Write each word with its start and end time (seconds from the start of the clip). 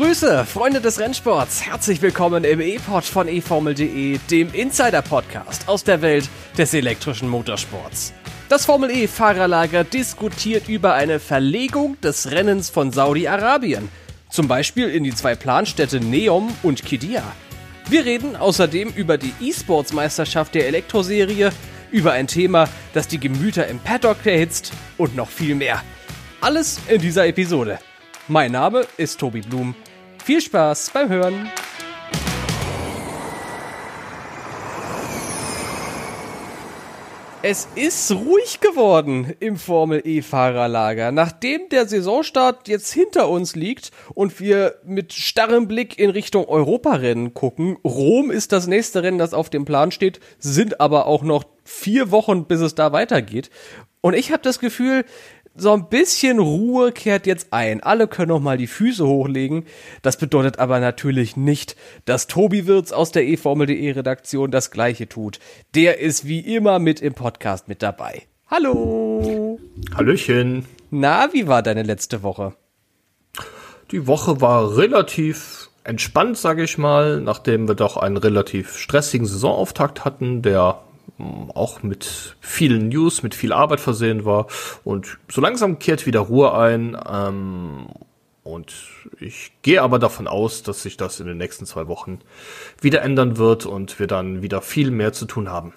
Grüße, 0.00 0.46
Freunde 0.46 0.80
des 0.80 0.98
Rennsports. 0.98 1.66
Herzlich 1.66 2.00
willkommen 2.00 2.42
im 2.44 2.62
E-Pod 2.62 3.04
von 3.04 3.28
eFormel.de, 3.28 4.16
dem 4.30 4.54
Insider-Podcast 4.54 5.68
aus 5.68 5.84
der 5.84 6.00
Welt 6.00 6.26
des 6.56 6.72
elektrischen 6.72 7.28
Motorsports. 7.28 8.14
Das 8.48 8.64
Formel 8.64 8.90
E-Fahrerlager 8.90 9.84
diskutiert 9.84 10.70
über 10.70 10.94
eine 10.94 11.20
Verlegung 11.20 12.00
des 12.00 12.30
Rennens 12.30 12.70
von 12.70 12.92
Saudi-Arabien. 12.92 13.90
Zum 14.30 14.48
Beispiel 14.48 14.88
in 14.88 15.04
die 15.04 15.14
zwei 15.14 15.34
Planstädte 15.34 16.00
Neom 16.00 16.50
und 16.62 16.82
Kidia. 16.82 17.22
Wir 17.90 18.06
reden 18.06 18.36
außerdem 18.36 18.94
über 18.96 19.18
die 19.18 19.34
E-Sports-Meisterschaft 19.38 20.54
der 20.54 20.66
Elektroserie, 20.66 21.52
über 21.90 22.12
ein 22.12 22.26
Thema, 22.26 22.70
das 22.94 23.06
die 23.06 23.20
Gemüter 23.20 23.66
im 23.66 23.78
Paddock 23.78 24.24
erhitzt 24.24 24.72
und 24.96 25.14
noch 25.14 25.28
viel 25.28 25.54
mehr. 25.54 25.82
Alles 26.40 26.80
in 26.88 27.02
dieser 27.02 27.26
Episode. 27.26 27.78
Mein 28.28 28.52
Name 28.52 28.86
ist 28.96 29.20
Tobi 29.20 29.42
Blum. 29.42 29.74
Viel 30.30 30.40
Spaß 30.40 30.90
beim 30.90 31.08
Hören. 31.08 31.50
Es 37.42 37.66
ist 37.74 38.12
ruhig 38.12 38.60
geworden 38.60 39.34
im 39.40 39.56
Formel 39.56 40.02
E-Fahrerlager. 40.04 41.10
Nachdem 41.10 41.68
der 41.70 41.88
Saisonstart 41.88 42.68
jetzt 42.68 42.92
hinter 42.92 43.28
uns 43.28 43.56
liegt 43.56 43.90
und 44.14 44.38
wir 44.38 44.76
mit 44.84 45.12
starrem 45.12 45.66
Blick 45.66 45.98
in 45.98 46.10
Richtung 46.10 46.44
Europarennen 46.44 47.34
gucken, 47.34 47.78
Rom 47.82 48.30
ist 48.30 48.52
das 48.52 48.68
nächste 48.68 49.02
Rennen, 49.02 49.18
das 49.18 49.34
auf 49.34 49.50
dem 49.50 49.64
Plan 49.64 49.90
steht, 49.90 50.20
sind 50.38 50.80
aber 50.80 51.08
auch 51.08 51.24
noch 51.24 51.42
vier 51.64 52.12
Wochen, 52.12 52.44
bis 52.44 52.60
es 52.60 52.76
da 52.76 52.92
weitergeht. 52.92 53.50
Und 54.00 54.14
ich 54.14 54.32
habe 54.32 54.42
das 54.42 54.60
Gefühl, 54.60 55.04
so 55.54 55.72
ein 55.72 55.88
bisschen 55.88 56.38
Ruhe 56.38 56.92
kehrt 56.92 57.26
jetzt 57.26 57.52
ein. 57.52 57.82
Alle 57.82 58.08
können 58.08 58.28
noch 58.28 58.40
mal 58.40 58.56
die 58.56 58.66
Füße 58.66 59.06
hochlegen. 59.06 59.64
Das 60.02 60.16
bedeutet 60.16 60.58
aber 60.58 60.80
natürlich 60.80 61.36
nicht, 61.36 61.76
dass 62.04 62.26
Tobi 62.26 62.66
Wirz 62.66 62.92
aus 62.92 63.12
der 63.12 63.26
eFormel.de 63.26 63.90
Redaktion 63.90 64.50
das 64.50 64.70
gleiche 64.70 65.08
tut. 65.08 65.38
Der 65.74 65.98
ist 65.98 66.26
wie 66.26 66.40
immer 66.40 66.78
mit 66.78 67.00
im 67.00 67.14
Podcast 67.14 67.68
mit 67.68 67.82
dabei. 67.82 68.22
Hallo. 68.46 69.58
Hallöchen. 69.94 70.66
Na, 70.90 71.32
wie 71.32 71.46
war 71.46 71.62
deine 71.62 71.82
letzte 71.82 72.22
Woche? 72.22 72.54
Die 73.90 74.06
Woche 74.06 74.40
war 74.40 74.76
relativ 74.76 75.68
entspannt, 75.84 76.36
sage 76.36 76.62
ich 76.62 76.78
mal, 76.78 77.20
nachdem 77.20 77.68
wir 77.68 77.74
doch 77.74 77.96
einen 77.96 78.16
relativ 78.16 78.76
stressigen 78.76 79.26
Saisonauftakt 79.26 80.04
hatten, 80.04 80.42
der 80.42 80.82
auch 81.54 81.82
mit 81.82 82.36
vielen 82.40 82.88
News, 82.88 83.22
mit 83.22 83.34
viel 83.34 83.52
Arbeit 83.52 83.80
versehen 83.80 84.24
war. 84.24 84.46
Und 84.84 85.18
so 85.30 85.40
langsam 85.40 85.78
kehrt 85.78 86.06
wieder 86.06 86.20
Ruhe 86.20 86.54
ein. 86.54 86.96
Ähm, 87.10 87.86
und 88.42 88.72
ich 89.20 89.52
gehe 89.62 89.82
aber 89.82 89.98
davon 89.98 90.26
aus, 90.26 90.62
dass 90.62 90.82
sich 90.82 90.96
das 90.96 91.20
in 91.20 91.26
den 91.26 91.36
nächsten 91.36 91.66
zwei 91.66 91.88
Wochen 91.88 92.20
wieder 92.80 93.02
ändern 93.02 93.36
wird 93.36 93.66
und 93.66 93.98
wir 93.98 94.06
dann 94.06 94.42
wieder 94.42 94.62
viel 94.62 94.90
mehr 94.90 95.12
zu 95.12 95.26
tun 95.26 95.50
haben. 95.50 95.72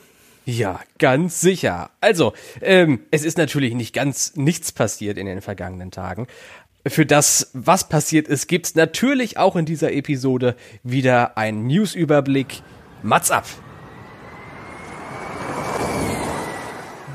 Ja, 0.46 0.80
ganz 1.00 1.40
sicher. 1.40 1.90
Also, 2.02 2.34
ähm, 2.62 3.02
es 3.12 3.24
ist 3.24 3.38
natürlich 3.38 3.74
nicht 3.76 3.94
ganz 3.94 4.36
nichts 4.36 4.72
passiert 4.72 5.18
in 5.18 5.26
den 5.26 5.42
vergangenen 5.42 5.92
Tagen. 5.92 6.28
Für 6.86 7.06
das, 7.06 7.50
was 7.54 7.88
passiert 7.88 8.28
ist, 8.28 8.48
gibt's 8.48 8.76
natürlich 8.76 9.38
auch 9.38 9.56
in 9.56 9.66
dieser 9.66 9.94
Episode 9.94 10.56
wieder 10.84 11.38
einen 11.38 11.66
Newsüberblick. 11.68 12.62
Mats 13.04 13.32
ab! 13.32 13.46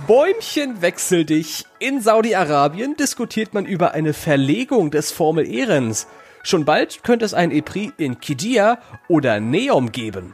Bäumchen 0.09 0.81
wechsel 0.81 1.27
dich. 1.27 1.67
In 1.81 2.01
Saudi-Arabien 2.01 2.97
diskutiert 2.97 3.53
man 3.53 3.67
über 3.67 3.93
eine 3.93 4.15
Verlegung 4.15 4.91
des 4.91 5.13
Formel-E-Rennens. 5.13 6.07
Schon 6.43 6.65
bald 6.65 7.05
könnte 7.05 7.27
es 7.27 7.35
ein 7.35 7.51
EPRI 7.51 7.93
in 7.99 8.19
Kidia 8.19 8.79
oder 9.09 9.39
Neom 9.39 9.93
geben. 9.93 10.33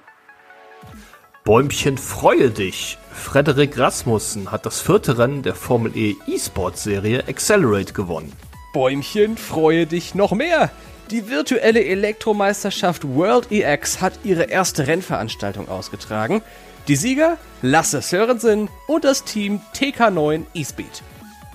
Bäumchen 1.43 1.99
freue 1.99 2.51
dich. 2.51 2.99
Frederik 3.13 3.77
Rasmussen 3.77 4.53
hat 4.53 4.65
das 4.65 4.81
vierte 4.81 5.19
Rennen 5.19 5.43
der 5.43 5.57
Formel 5.57 5.97
E 5.97 6.15
E-Sport-Serie 6.29 7.25
Accelerate 7.27 7.95
gewonnen. 7.95 8.33
Bäumchen 8.73 9.37
freue 9.37 9.89
dich 9.89 10.15
noch 10.15 10.31
mehr. 10.31 10.71
Die 11.11 11.29
virtuelle 11.29 11.85
Elektromeisterschaft 11.85 13.03
World 13.09 13.51
EX 13.51 14.01
hat 14.01 14.21
ihre 14.23 14.45
erste 14.45 14.87
Rennveranstaltung 14.87 15.69
ausgetragen. 15.69 16.43
Die 16.87 16.97
Sieger 16.97 17.39
Lasse 17.63 18.03
Sörensen 18.03 18.69
und 18.87 19.05
das 19.05 19.25
Team 19.25 19.63
TK9 19.75 20.43
eSpeed. 20.55 21.03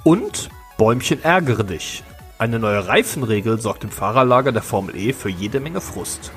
Und 0.03 0.49
Bäumchen 0.75 1.23
ärgere 1.23 1.63
dich. 1.63 2.03
Eine 2.39 2.57
neue 2.57 2.87
Reifenregel 2.87 3.61
sorgt 3.61 3.83
im 3.83 3.91
Fahrerlager 3.91 4.51
der 4.51 4.63
Formel 4.63 4.95
E 4.95 5.13
für 5.13 5.29
jede 5.29 5.59
Menge 5.59 5.81
Frust. 5.81 6.31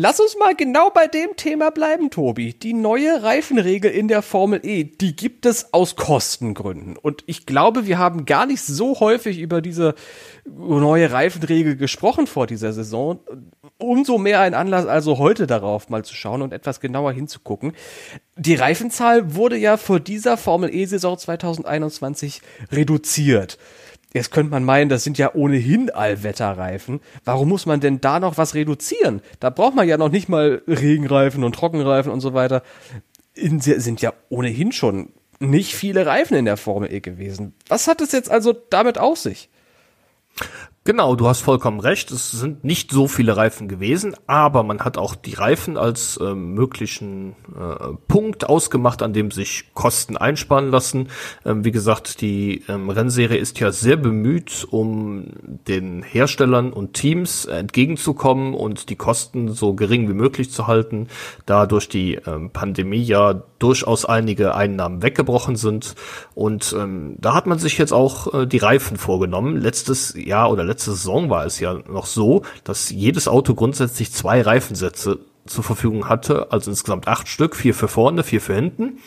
Lass 0.00 0.20
uns 0.20 0.36
mal 0.38 0.54
genau 0.54 0.90
bei 0.90 1.08
dem 1.08 1.34
Thema 1.34 1.72
bleiben, 1.72 2.10
Tobi. 2.10 2.52
Die 2.52 2.72
neue 2.72 3.24
Reifenregel 3.24 3.90
in 3.90 4.06
der 4.06 4.22
Formel 4.22 4.60
E, 4.62 4.84
die 4.84 5.16
gibt 5.16 5.44
es 5.44 5.74
aus 5.74 5.96
Kostengründen. 5.96 6.96
Und 6.96 7.24
ich 7.26 7.46
glaube, 7.46 7.84
wir 7.88 7.98
haben 7.98 8.24
gar 8.24 8.46
nicht 8.46 8.62
so 8.62 9.00
häufig 9.00 9.40
über 9.40 9.60
diese 9.60 9.96
neue 10.46 11.10
Reifenregel 11.10 11.74
gesprochen 11.74 12.28
vor 12.28 12.46
dieser 12.46 12.72
Saison. 12.72 13.18
Umso 13.78 14.18
mehr 14.18 14.38
ein 14.38 14.54
Anlass 14.54 14.86
also 14.86 15.18
heute 15.18 15.48
darauf 15.48 15.88
mal 15.88 16.04
zu 16.04 16.14
schauen 16.14 16.42
und 16.42 16.52
etwas 16.52 16.78
genauer 16.78 17.10
hinzugucken. 17.10 17.72
Die 18.36 18.54
Reifenzahl 18.54 19.34
wurde 19.34 19.56
ja 19.56 19.76
vor 19.76 19.98
dieser 19.98 20.36
Formel 20.36 20.72
E-Saison 20.72 21.18
2021 21.18 22.40
reduziert. 22.70 23.58
Jetzt 24.14 24.30
könnte 24.30 24.50
man 24.50 24.64
meinen, 24.64 24.88
das 24.88 25.04
sind 25.04 25.18
ja 25.18 25.34
ohnehin 25.34 25.90
Allwetterreifen. 25.90 27.00
Warum 27.24 27.50
muss 27.50 27.66
man 27.66 27.80
denn 27.80 28.00
da 28.00 28.20
noch 28.20 28.38
was 28.38 28.54
reduzieren? 28.54 29.20
Da 29.38 29.50
braucht 29.50 29.74
man 29.74 29.86
ja 29.86 29.98
noch 29.98 30.10
nicht 30.10 30.28
mal 30.28 30.62
Regenreifen 30.66 31.44
und 31.44 31.54
Trockenreifen 31.54 32.10
und 32.10 32.20
so 32.20 32.32
weiter. 32.32 32.62
In, 33.34 33.60
sind 33.60 34.00
ja 34.00 34.14
ohnehin 34.30 34.72
schon 34.72 35.12
nicht 35.40 35.74
viele 35.74 36.06
Reifen 36.06 36.36
in 36.36 36.46
der 36.46 36.56
Formel 36.56 36.92
E 36.92 37.00
gewesen. 37.00 37.54
Was 37.68 37.86
hat 37.86 38.00
es 38.00 38.12
jetzt 38.12 38.30
also 38.30 38.54
damit 38.70 38.98
auf 38.98 39.18
sich? 39.18 39.50
Genau, 40.88 41.16
du 41.16 41.28
hast 41.28 41.42
vollkommen 41.42 41.80
recht. 41.80 42.10
Es 42.12 42.30
sind 42.30 42.64
nicht 42.64 42.92
so 42.92 43.08
viele 43.08 43.36
Reifen 43.36 43.68
gewesen, 43.68 44.16
aber 44.26 44.62
man 44.62 44.80
hat 44.80 44.96
auch 44.96 45.14
die 45.16 45.34
Reifen 45.34 45.76
als 45.76 46.16
äh, 46.16 46.34
möglichen 46.34 47.36
äh, 47.54 47.92
Punkt 48.08 48.48
ausgemacht, 48.48 49.02
an 49.02 49.12
dem 49.12 49.30
sich 49.30 49.74
Kosten 49.74 50.16
einsparen 50.16 50.70
lassen. 50.70 51.08
Ähm, 51.44 51.62
wie 51.62 51.72
gesagt, 51.72 52.22
die 52.22 52.64
ähm, 52.70 52.88
Rennserie 52.88 53.36
ist 53.36 53.60
ja 53.60 53.70
sehr 53.70 53.98
bemüht, 53.98 54.66
um 54.70 55.26
den 55.42 56.02
Herstellern 56.02 56.72
und 56.72 56.94
Teams 56.94 57.44
entgegenzukommen 57.44 58.54
und 58.54 58.88
die 58.88 58.96
Kosten 58.96 59.52
so 59.52 59.74
gering 59.74 60.08
wie 60.08 60.14
möglich 60.14 60.50
zu 60.50 60.68
halten, 60.68 61.08
da 61.44 61.66
durch 61.66 61.90
die 61.90 62.14
ähm, 62.14 62.48
Pandemie 62.48 63.02
ja 63.02 63.34
durchaus 63.58 64.04
einige 64.04 64.54
Einnahmen 64.54 65.02
weggebrochen 65.02 65.56
sind. 65.56 65.94
Und 66.34 66.74
ähm, 66.78 67.16
da 67.18 67.34
hat 67.34 67.46
man 67.46 67.58
sich 67.58 67.78
jetzt 67.78 67.92
auch 67.92 68.32
äh, 68.32 68.46
die 68.46 68.58
Reifen 68.58 68.96
vorgenommen. 68.96 69.56
Letztes 69.56 70.14
Jahr 70.16 70.50
oder 70.50 70.64
letzte 70.64 70.92
Saison 70.92 71.30
war 71.30 71.44
es 71.44 71.60
ja 71.60 71.74
noch 71.88 72.06
so, 72.06 72.42
dass 72.64 72.90
jedes 72.90 73.28
Auto 73.28 73.54
grundsätzlich 73.54 74.12
zwei 74.12 74.42
Reifensätze 74.42 75.18
zur 75.48 75.64
Verfügung 75.64 76.08
hatte, 76.08 76.52
also 76.52 76.70
insgesamt 76.70 77.08
acht 77.08 77.26
Stück, 77.26 77.56
vier 77.56 77.74
für 77.74 77.88
vorne, 77.88 78.22
vier 78.22 78.40
für 78.40 78.54
hinten. 78.54 78.98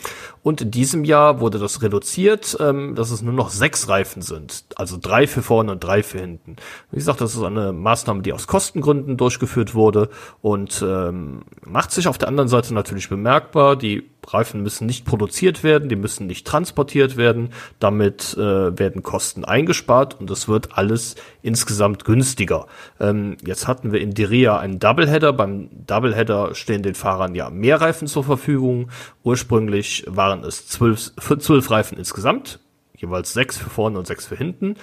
Und 0.43 0.61
in 0.61 0.71
diesem 0.71 1.03
Jahr 1.03 1.39
wurde 1.39 1.59
das 1.59 1.81
reduziert, 1.81 2.57
ähm, 2.59 2.95
dass 2.95 3.11
es 3.11 3.21
nur 3.21 3.33
noch 3.33 3.49
sechs 3.49 3.87
Reifen 3.89 4.21
sind. 4.21 4.65
Also 4.75 4.97
drei 4.99 5.27
für 5.27 5.41
vorne 5.41 5.71
und 5.71 5.83
drei 5.83 6.01
für 6.03 6.19
hinten. 6.19 6.55
Wie 6.89 6.97
gesagt, 6.97 7.21
das 7.21 7.35
ist 7.35 7.43
eine 7.43 7.71
Maßnahme, 7.73 8.21
die 8.21 8.33
aus 8.33 8.47
Kostengründen 8.47 9.17
durchgeführt 9.17 9.75
wurde 9.75 10.09
und 10.41 10.83
ähm, 10.85 11.41
macht 11.65 11.91
sich 11.91 12.07
auf 12.07 12.17
der 12.17 12.27
anderen 12.27 12.47
Seite 12.47 12.73
natürlich 12.73 13.09
bemerkbar. 13.09 13.75
Die 13.75 14.09
Reifen 14.27 14.61
müssen 14.61 14.85
nicht 14.85 15.05
produziert 15.05 15.63
werden, 15.63 15.89
die 15.89 15.95
müssen 15.95 16.27
nicht 16.27 16.45
transportiert 16.45 17.17
werden. 17.17 17.49
Damit 17.79 18.35
äh, 18.37 18.77
werden 18.77 19.03
Kosten 19.03 19.45
eingespart 19.45 20.19
und 20.19 20.29
es 20.29 20.47
wird 20.47 20.77
alles 20.77 21.15
insgesamt 21.41 22.05
günstiger. 22.05 22.67
Ähm, 22.99 23.37
jetzt 23.45 23.67
hatten 23.67 23.91
wir 23.91 23.99
in 23.99 24.13
Diria 24.13 24.57
einen 24.57 24.79
Doubleheader. 24.79 25.33
Beim 25.33 25.69
Doubleheader 25.87 26.55
stehen 26.55 26.83
den 26.83 26.95
Fahrern 26.95 27.35
ja 27.35 27.49
mehr 27.49 27.81
Reifen 27.81 28.07
zur 28.07 28.23
Verfügung. 28.23 28.89
Ursprünglich 29.23 30.05
waren 30.31 30.43
es 30.45 30.67
zwölf, 30.67 31.11
zwölf 31.39 31.69
Reifen 31.69 31.97
insgesamt 31.97 32.59
jeweils 32.95 33.33
sechs 33.33 33.57
für 33.57 33.69
vorne 33.69 33.97
und 33.97 34.05
sechs 34.07 34.27
für 34.27 34.35
hinten. 34.35 34.75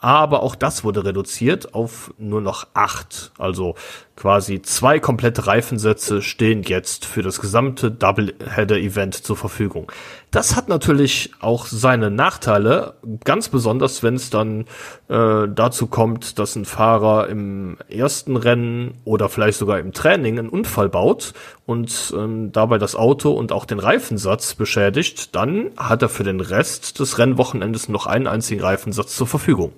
Aber 0.00 0.42
auch 0.42 0.54
das 0.54 0.84
wurde 0.84 1.04
reduziert 1.04 1.74
auf 1.74 2.14
nur 2.18 2.40
noch 2.40 2.68
acht. 2.72 3.32
Also 3.36 3.74
quasi 4.14 4.62
zwei 4.62 5.00
komplette 5.00 5.46
Reifensätze 5.46 6.22
stehen 6.22 6.62
jetzt 6.62 7.04
für 7.04 7.22
das 7.22 7.40
gesamte 7.40 7.90
Doubleheader-Event 7.90 9.14
zur 9.14 9.36
Verfügung. 9.36 9.90
Das 10.30 10.56
hat 10.56 10.68
natürlich 10.68 11.32
auch 11.40 11.66
seine 11.66 12.10
Nachteile, 12.10 12.94
ganz 13.24 13.48
besonders 13.48 14.02
wenn 14.02 14.14
es 14.14 14.30
dann 14.30 14.66
äh, 15.08 15.48
dazu 15.48 15.86
kommt, 15.86 16.38
dass 16.38 16.54
ein 16.54 16.64
Fahrer 16.64 17.28
im 17.28 17.76
ersten 17.88 18.36
Rennen 18.36 18.94
oder 19.04 19.28
vielleicht 19.28 19.58
sogar 19.58 19.78
im 19.78 19.92
Training 19.92 20.38
einen 20.38 20.48
Unfall 20.48 20.88
baut 20.88 21.32
und 21.66 22.14
ähm, 22.16 22.52
dabei 22.52 22.78
das 22.78 22.94
Auto 22.94 23.32
und 23.32 23.50
auch 23.50 23.64
den 23.64 23.78
Reifensatz 23.78 24.54
beschädigt, 24.54 25.34
dann 25.34 25.70
hat 25.76 26.02
er 26.02 26.08
für 26.08 26.24
den 26.24 26.40
Rest 26.40 26.98
des 27.00 27.18
Rennwochenendes 27.18 27.88
noch 27.88 28.06
einen 28.06 28.26
einzigen 28.26 28.62
Reifensatz 28.62 29.16
zur 29.16 29.26
Verfügung. 29.26 29.72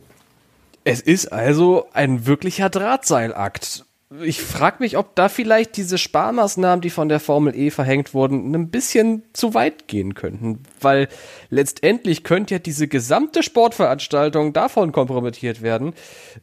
Es 0.85 1.01
ist 1.01 1.33
also 1.33 1.89
ein 1.93 2.27
wirklicher 2.27 2.71
Drahtseilakt 2.71 3.85
ich 4.25 4.43
frage 4.43 4.79
mich, 4.81 4.97
ob 4.97 5.15
da 5.15 5.29
vielleicht 5.29 5.77
diese 5.77 5.97
Sparmaßnahmen, 5.97 6.81
die 6.81 6.91
von 6.91 7.09
der 7.09 7.21
Formel 7.21 7.55
E 7.55 7.71
verhängt 7.71 8.13
wurden, 8.13 8.53
ein 8.57 8.69
bisschen 8.69 9.23
zu 9.33 9.55
weit 9.55 9.87
gehen 9.87 10.15
könnten. 10.15 10.65
Weil 10.81 11.07
letztendlich 11.49 12.25
könnte 12.25 12.55
ja 12.55 12.59
diese 12.59 12.89
gesamte 12.89 13.45
Sportveranstaltung 13.45 14.53
davon 14.53 14.91
kompromittiert 14.91 15.63
werden, 15.63 15.95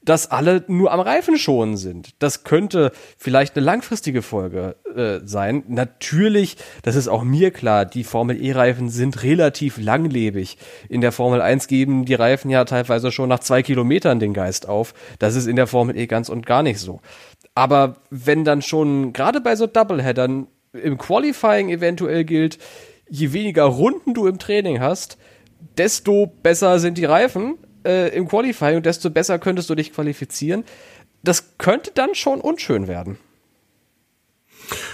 dass 0.02 0.32
alle 0.32 0.64
nur 0.68 0.94
am 0.94 1.02
Reifen 1.02 1.38
schonen 1.38 1.76
sind. 1.76 2.12
Das 2.20 2.46
könnte 2.46 2.94
vielleicht 3.18 3.58
eine 3.58 3.66
langfristige 3.66 4.22
Folge 4.22 4.78
äh, 4.96 5.20
sein. 5.28 5.64
Natürlich, 5.68 6.56
das 6.84 6.96
ist 6.96 7.10
auch 7.10 7.26
mir 7.26 7.52
klar, 7.52 7.84
die 7.84 8.06
Formel 8.06 8.42
E-Reifen 8.42 8.88
sind 8.88 9.24
relativ 9.24 9.78
langlebig. 9.78 10.58
In 10.88 11.02
der 11.02 11.12
Formel 11.12 11.42
1 11.42 11.68
geben 11.68 12.06
die 12.06 12.14
Reifen 12.14 12.50
ja 12.50 12.64
teilweise 12.64 13.12
schon 13.12 13.28
nach 13.28 13.40
zwei 13.40 13.62
Kilometern 13.62 14.22
den 14.22 14.34
Geist 14.34 14.70
auf. 14.70 14.94
Das 15.20 15.36
ist 15.36 15.48
in 15.48 15.58
der 15.58 15.68
Formel 15.68 15.98
E 15.98 16.08
ganz 16.08 16.30
und 16.30 16.46
gar 16.46 16.64
nicht 16.64 16.80
so. 16.80 17.02
Aber 17.58 17.96
wenn 18.12 18.46
dann 18.46 18.62
schon, 18.62 19.14
gerade 19.14 19.42
bei 19.42 19.56
so 19.56 19.66
Doubleheadern, 19.66 20.46
im 20.74 21.00
Qualifying 21.00 21.70
eventuell 21.70 22.24
gilt, 22.24 22.60
je 23.10 23.34
weniger 23.34 23.64
Runden 23.64 24.14
du 24.14 24.28
im 24.28 24.38
Training 24.38 24.80
hast, 24.80 25.18
desto 25.76 26.28
besser 26.28 26.78
sind 26.78 27.00
die 27.00 27.06
Reifen 27.06 27.58
äh, 27.84 28.16
im 28.16 28.28
Qualifying 28.28 28.76
und 28.76 28.86
desto 28.86 29.10
besser 29.10 29.40
könntest 29.40 29.72
du 29.72 29.74
dich 29.74 29.92
qualifizieren. 29.92 30.66
Das 31.24 31.58
könnte 31.58 31.90
dann 31.96 32.14
schon 32.14 32.42
unschön 32.42 32.88
werden. 32.88 33.18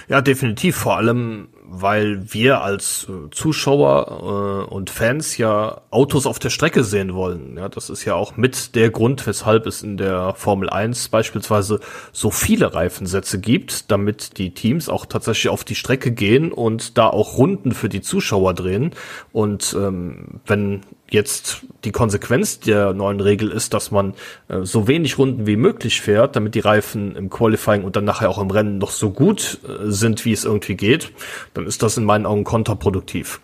Ja, 0.08 0.22
definitiv. 0.22 0.76
Vor 0.76 0.98
allem, 0.98 1.50
weil 1.66 2.34
wir 2.34 2.62
als 2.62 3.08
äh, 3.10 3.30
Zuschauer 3.32 4.68
äh, 4.70 4.74
und 4.74 4.90
Fans 4.90 5.38
ja 5.38 5.82
Autos 5.90 6.26
auf 6.26 6.40
der 6.40 6.50
Strecke 6.50 6.84
sehen 6.84 7.14
wollen. 7.14 7.58
Ja, 7.58 7.70
das 7.70 7.90
ist 7.90 8.06
ja 8.06 8.16
auch 8.16 8.38
mit 8.38 8.76
der 8.76 8.92
Grund, 8.92 9.26
weshalb 9.26 9.66
es 9.66 9.82
in 9.82 9.98
der 9.98 10.34
Formel 10.36 10.70
1 10.70 11.10
beispielsweise 11.10 11.80
so 12.12 12.30
viele 12.30 12.74
Reifensätze 12.74 13.40
gibt, 13.40 13.92
damit 13.92 14.38
die 14.38 14.54
Teams 14.54 14.90
auch 14.90 15.06
tatsächlich 15.06 15.50
auf 15.50 15.64
die 15.64 15.76
Strecke 15.76 16.12
gehen 16.12 16.52
und 16.52 16.98
da 16.98 17.08
auch 17.08 17.38
Runden 17.38 17.72
für 17.72 17.90
die 17.90 18.02
Zuschauer 18.02 18.54
drehen. 18.54 18.92
Und 19.32 19.76
ähm, 19.78 20.42
wenn 20.46 20.82
jetzt 21.10 21.62
die 21.84 21.92
Konsequenz 21.92 22.60
der 22.60 22.94
neuen 22.94 23.20
Regel 23.20 23.52
ist, 23.52 23.74
dass 23.74 23.92
man 23.92 24.14
äh, 24.48 24.62
so 24.64 24.88
wenig 24.88 25.18
Runden 25.18 25.46
wie 25.46 25.56
möglich 25.56 26.02
fährt, 26.02 26.36
damit 26.36 26.56
die 26.56 26.60
Reifen 26.60 27.16
im 27.16 27.30
Qualifying 27.30 27.84
und 27.84 27.96
dann 27.96 28.06
nachher 28.06 28.30
auch 28.30 28.40
im 28.40 28.50
Rennen 28.50 28.78
noch 28.78 28.92
so 28.92 29.12
gut 29.12 29.60
äh, 29.68 29.92
sind, 29.92 30.26
wie 30.26 30.34
es 30.34 30.46
irgendwie 30.46 30.76
geht, 30.76 31.12
dann 31.54 31.68
ist 31.68 31.84
das 31.84 31.98
in 31.98 32.06
meinen 32.06 32.26
Augen 32.26 32.44
kontraproduktiv. 32.44 33.40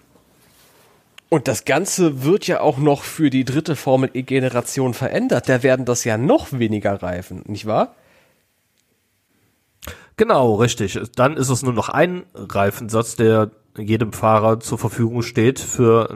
Und 1.29 1.47
das 1.47 1.63
Ganze 1.63 2.23
wird 2.23 2.47
ja 2.47 2.59
auch 2.59 2.79
noch 2.79 3.03
für 3.03 3.29
die 3.29 3.45
dritte 3.45 3.75
Formel 3.75 4.09
E-Generation 4.13 4.95
verändert. 4.95 5.47
Da 5.47 5.61
werden 5.61 5.85
das 5.85 6.03
ja 6.03 6.17
noch 6.17 6.51
weniger 6.51 7.03
Reifen, 7.03 7.43
nicht 7.45 7.67
wahr? 7.67 7.95
Genau, 10.17 10.55
richtig. 10.55 10.99
Dann 11.15 11.37
ist 11.37 11.49
es 11.49 11.61
nur 11.61 11.71
noch 11.71 11.87
ein 11.87 12.23
Reifensatz, 12.33 13.15
der 13.15 13.51
jedem 13.79 14.13
Fahrer 14.13 14.59
zur 14.59 14.77
Verfügung 14.77 15.21
steht 15.21 15.59
für, 15.59 16.15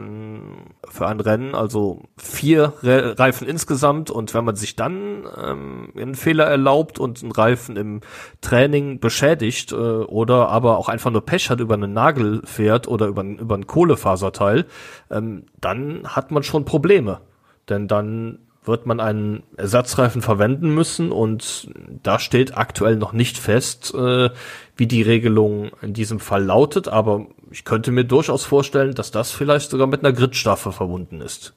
für 0.88 1.06
ein 1.06 1.20
Rennen, 1.20 1.54
also 1.54 2.02
vier 2.16 2.74
Re 2.82 3.18
Reifen 3.18 3.48
insgesamt 3.48 4.10
und 4.10 4.34
wenn 4.34 4.44
man 4.44 4.56
sich 4.56 4.76
dann 4.76 5.24
ähm, 5.36 5.92
einen 5.96 6.14
Fehler 6.14 6.44
erlaubt 6.44 6.98
und 6.98 7.22
einen 7.22 7.32
Reifen 7.32 7.76
im 7.76 8.00
Training 8.40 9.00
beschädigt 9.00 9.72
äh, 9.72 9.76
oder 9.76 10.48
aber 10.48 10.78
auch 10.78 10.88
einfach 10.88 11.10
nur 11.10 11.24
Pech 11.24 11.50
hat, 11.50 11.60
über 11.60 11.74
einen 11.74 11.92
Nagel 11.92 12.42
fährt 12.44 12.88
oder 12.88 13.06
über, 13.06 13.22
über 13.22 13.56
ein 13.56 13.66
Kohlefaserteil, 13.66 14.66
ähm, 15.10 15.46
dann 15.60 16.08
hat 16.08 16.30
man 16.30 16.42
schon 16.42 16.64
Probleme. 16.64 17.20
Denn 17.68 17.88
dann 17.88 18.38
wird 18.64 18.86
man 18.86 19.00
einen 19.00 19.42
Ersatzreifen 19.56 20.22
verwenden 20.22 20.74
müssen 20.74 21.12
und 21.12 21.68
da 22.02 22.18
steht 22.18 22.56
aktuell 22.56 22.96
noch 22.96 23.12
nicht 23.12 23.38
fest, 23.38 23.94
äh, 23.94 24.30
wie 24.76 24.86
die 24.86 25.02
Regelung 25.02 25.70
in 25.82 25.92
diesem 25.92 26.20
Fall 26.20 26.44
lautet, 26.44 26.88
aber 26.88 27.26
ich 27.50 27.64
könnte 27.64 27.92
mir 27.92 28.04
durchaus 28.04 28.44
vorstellen, 28.44 28.94
dass 28.94 29.10
das 29.10 29.30
vielleicht 29.30 29.70
sogar 29.70 29.86
mit 29.86 30.04
einer 30.04 30.12
Gridstaffel 30.12 30.72
verbunden 30.72 31.20
ist. 31.20 31.54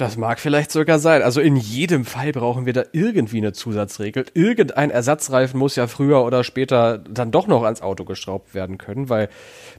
Das 0.00 0.16
mag 0.16 0.40
vielleicht 0.40 0.70
sogar 0.70 0.98
sein. 0.98 1.20
Also 1.20 1.42
in 1.42 1.56
jedem 1.56 2.06
Fall 2.06 2.32
brauchen 2.32 2.64
wir 2.64 2.72
da 2.72 2.84
irgendwie 2.92 3.36
eine 3.36 3.52
Zusatzregel. 3.52 4.24
Irgendein 4.32 4.90
Ersatzreifen 4.90 5.58
muss 5.58 5.76
ja 5.76 5.88
früher 5.88 6.24
oder 6.24 6.42
später 6.42 6.96
dann 6.96 7.30
doch 7.30 7.46
noch 7.46 7.64
ans 7.64 7.82
Auto 7.82 8.06
geschraubt 8.06 8.54
werden 8.54 8.78
können, 8.78 9.10
weil 9.10 9.28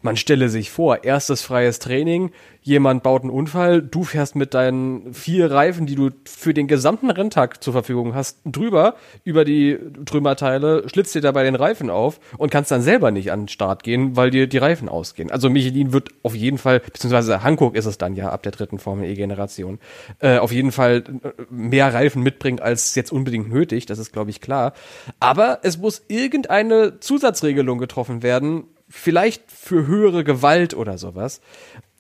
man 0.04 0.18
stelle 0.18 0.50
sich 0.50 0.70
vor, 0.70 1.04
erstes 1.04 1.42
freies 1.42 1.80
Training, 1.80 2.32
jemand 2.64 3.02
baut 3.02 3.24
einen 3.24 3.32
Unfall, 3.32 3.82
du 3.82 4.04
fährst 4.04 4.36
mit 4.36 4.54
deinen 4.54 5.14
vier 5.14 5.52
Reifen, 5.52 5.88
die 5.88 5.96
du 5.96 6.12
für 6.26 6.54
den 6.54 6.68
gesamten 6.68 7.10
Renntag 7.10 7.64
zur 7.64 7.74
Verfügung 7.74 8.14
hast, 8.14 8.40
drüber, 8.46 8.96
über 9.24 9.46
die 9.46 9.80
Trümmerteile, 10.06 10.88
schlitzt 10.88 11.16
dir 11.16 11.22
dabei 11.22 11.44
den 11.44 11.56
Reifen 11.56 11.90
auf 11.90 12.20
und 12.38 12.52
kannst 12.52 12.70
dann 12.70 12.84
selber 12.84 13.10
nicht 13.10 13.32
an 13.32 13.42
den 13.44 13.48
Start 13.48 13.84
gehen, 13.84 14.16
weil 14.16 14.30
dir 14.30 14.48
die 14.48 14.60
Reifen 14.60 14.90
ausgehen. 14.90 15.32
Also 15.32 15.50
Michelin 15.50 15.92
wird 15.92 16.10
auf 16.22 16.36
jeden 16.36 16.60
Fall, 16.60 16.82
beziehungsweise 16.82 17.44
Hankook 17.44 17.76
ist 17.76 17.86
es 17.86 17.98
dann 17.98 18.16
ja 18.16 18.30
ab 18.30 18.44
der 18.44 18.52
dritten 18.52 18.78
Formel 18.78 19.10
E-Generation, 19.10 19.80
äh, 20.20 20.38
auf 20.38 20.52
jeden 20.52 20.72
Fall 20.72 21.04
äh, 21.24 21.30
mehr 21.50 21.92
Reifen 21.94 22.22
mitbringen 22.22 22.60
als 22.60 22.94
jetzt 22.94 23.12
unbedingt 23.12 23.50
nötig, 23.50 23.88
das 23.88 23.98
ist 23.98 24.14
glaube 24.14 24.30
ich 24.30 24.40
klar. 24.40 24.74
Aber 25.20 25.60
es 25.64 25.80
muss 25.80 26.04
irgendeine 26.08 27.00
Zusatzregelung 27.00 27.80
getroffen 27.80 28.22
werden, 28.22 28.66
vielleicht 28.92 29.52
für 29.52 29.88
höhere 29.88 30.24
Gewalt 30.24 30.74
oder 30.74 30.98
sowas, 30.98 31.42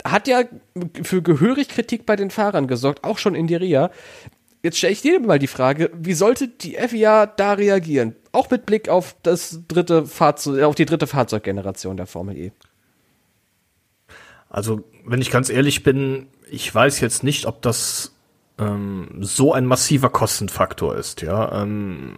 hat 0.03 0.27
ja 0.27 0.43
für 1.01 1.21
gehörig 1.21 1.69
Kritik 1.69 2.05
bei 2.05 2.15
den 2.15 2.29
Fahrern 2.29 2.67
gesorgt, 2.67 3.03
auch 3.03 3.17
schon 3.17 3.35
in 3.35 3.47
die 3.47 3.55
RIA. 3.55 3.91
Jetzt 4.63 4.77
stelle 4.77 4.93
ich 4.93 5.01
dir 5.01 5.19
mal 5.19 5.39
die 5.39 5.47
Frage, 5.47 5.89
wie 5.93 6.13
sollte 6.13 6.47
die 6.47 6.75
FIA 6.75 7.25
da 7.25 7.53
reagieren? 7.53 8.15
Auch 8.31 8.49
mit 8.51 8.65
Blick 8.65 8.89
auf 8.89 9.15
das 9.23 9.61
dritte 9.67 10.05
Fahrzeug, 10.05 10.63
auf 10.63 10.75
die 10.75 10.85
dritte 10.85 11.07
Fahrzeuggeneration 11.07 11.97
der 11.97 12.05
Formel 12.05 12.37
E. 12.37 12.51
Also, 14.49 14.83
wenn 15.05 15.21
ich 15.21 15.31
ganz 15.31 15.49
ehrlich 15.49 15.83
bin, 15.83 16.27
ich 16.49 16.73
weiß 16.73 16.99
jetzt 16.99 17.23
nicht, 17.23 17.45
ob 17.45 17.61
das 17.61 18.13
ähm, 18.59 19.07
so 19.21 19.53
ein 19.53 19.65
massiver 19.65 20.09
Kostenfaktor 20.09 20.95
ist, 20.95 21.21
ja. 21.21 21.63
Ähm, 21.63 22.17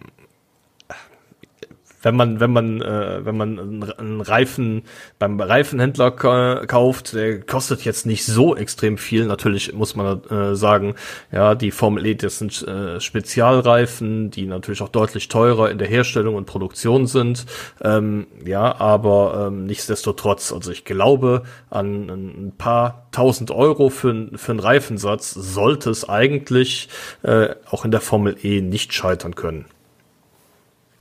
wenn 2.04 2.16
man, 2.16 2.40
wenn 2.40 2.52
man, 2.52 2.82
äh, 2.82 3.24
wenn 3.24 3.36
man 3.36 3.92
einen 3.98 4.20
Reifen 4.20 4.82
beim 5.18 5.40
Reifenhändler 5.40 6.10
kauft, 6.10 7.14
der 7.14 7.40
kostet 7.40 7.84
jetzt 7.84 8.06
nicht 8.06 8.24
so 8.24 8.54
extrem 8.54 8.98
viel. 8.98 9.26
Natürlich 9.26 9.72
muss 9.72 9.96
man 9.96 10.22
äh, 10.24 10.54
sagen, 10.54 10.94
ja, 11.32 11.54
die 11.54 11.70
Formel 11.70 12.06
E, 12.06 12.14
das 12.14 12.38
sind 12.38 12.62
äh, 12.62 13.00
Spezialreifen, 13.00 14.30
die 14.30 14.46
natürlich 14.46 14.82
auch 14.82 14.88
deutlich 14.88 15.28
teurer 15.28 15.70
in 15.70 15.78
der 15.78 15.88
Herstellung 15.88 16.34
und 16.34 16.46
Produktion 16.46 17.06
sind. 17.06 17.46
Ähm, 17.82 18.26
ja, 18.44 18.78
aber 18.78 19.46
ähm, 19.48 19.64
nichtsdestotrotz, 19.64 20.52
also 20.52 20.70
ich 20.70 20.84
glaube, 20.84 21.42
an 21.70 22.08
ein 22.10 22.52
paar 22.56 23.08
tausend 23.12 23.50
Euro 23.50 23.88
für, 23.88 24.28
für 24.34 24.52
einen 24.52 24.60
Reifensatz 24.60 25.32
sollte 25.32 25.90
es 25.90 26.08
eigentlich 26.08 26.88
äh, 27.22 27.50
auch 27.70 27.84
in 27.84 27.90
der 27.90 28.00
Formel 28.00 28.36
E 28.42 28.60
nicht 28.60 28.92
scheitern 28.92 29.34
können. 29.34 29.66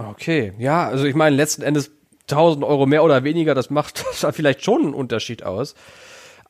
Okay, 0.10 0.53
ja, 0.57 0.88
also 0.88 1.05
ich 1.05 1.15
meine, 1.15 1.36
letzten 1.36 1.62
Endes 1.62 1.91
1000 2.29 2.63
Euro 2.63 2.86
mehr 2.86 3.03
oder 3.03 3.24
weniger, 3.24 3.55
das 3.55 3.69
macht 3.69 4.00
vielleicht 4.31 4.63
schon 4.63 4.83
einen 4.83 4.93
Unterschied 4.93 5.43
aus. 5.43 5.75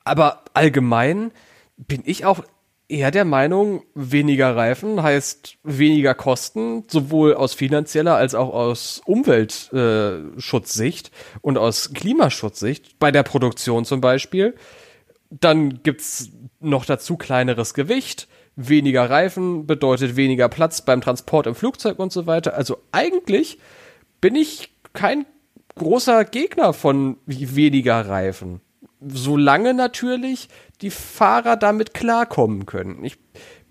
Aber 0.04 0.44
allgemein 0.54 1.32
bin 1.78 2.04
ich 2.06 2.26
auch 2.26 2.44
eher 2.88 3.12
der 3.12 3.26
Meinung, 3.26 3.84
weniger 3.96 4.56
Reifen 4.56 5.02
heißt 5.02 5.58
weniger 5.64 6.14
Kosten, 6.14 6.84
sowohl 6.88 7.34
aus 7.34 7.54
finanzieller 7.54 8.16
als 8.16 8.36
auch 8.36 8.54
aus 8.54 9.02
Umweltschutzsicht 9.06 11.12
und 11.42 11.58
aus 11.58 11.94
Klimaschutzsicht, 11.94 13.00
bei 13.00 13.12
der 13.12 13.24
Produktion 13.24 13.86
zum 13.86 14.02
Beispiel. 14.02 14.56
Dann 15.30 15.82
gibt's 15.82 16.30
noch 16.60 16.86
dazu 16.86 17.18
kleineres 17.18 17.74
Gewicht 17.74 18.28
weniger 18.56 19.10
Reifen 19.10 19.66
bedeutet 19.66 20.16
weniger 20.16 20.50
Platz 20.50 20.82
beim 20.82 21.02
Transport 21.02 21.48
im 21.48 21.56
Flugzeug 21.56 22.00
und 22.00 22.12
so 22.12 22.28
weiter. 22.28 22.56
Also 22.56 22.78
eigentlich 22.92 23.60
bin 24.22 24.36
ich 24.36 24.72
kein 24.94 25.26
großer 25.76 26.24
Gegner 26.26 26.74
von 26.74 27.18
weniger 27.26 28.08
Reifen. 28.08 28.62
Solange 29.06 29.74
natürlich 29.74 30.50
die 30.82 30.92
Fahrer 30.92 31.58
damit 31.58 31.94
klarkommen 31.94 32.66
können. 32.66 33.04
Ich 33.04 33.18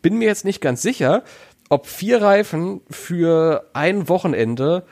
bin 0.03 0.19
mir 0.19 0.27
jetzt 0.27 0.45
nicht 0.45 0.61
ganz 0.61 0.83
sicher, 0.83 1.23
ob 1.69 1.87
vier 1.87 2.21
Reifen 2.21 2.83
für 2.91 3.71
ein 3.73 4.09
Wochenende 4.09 4.85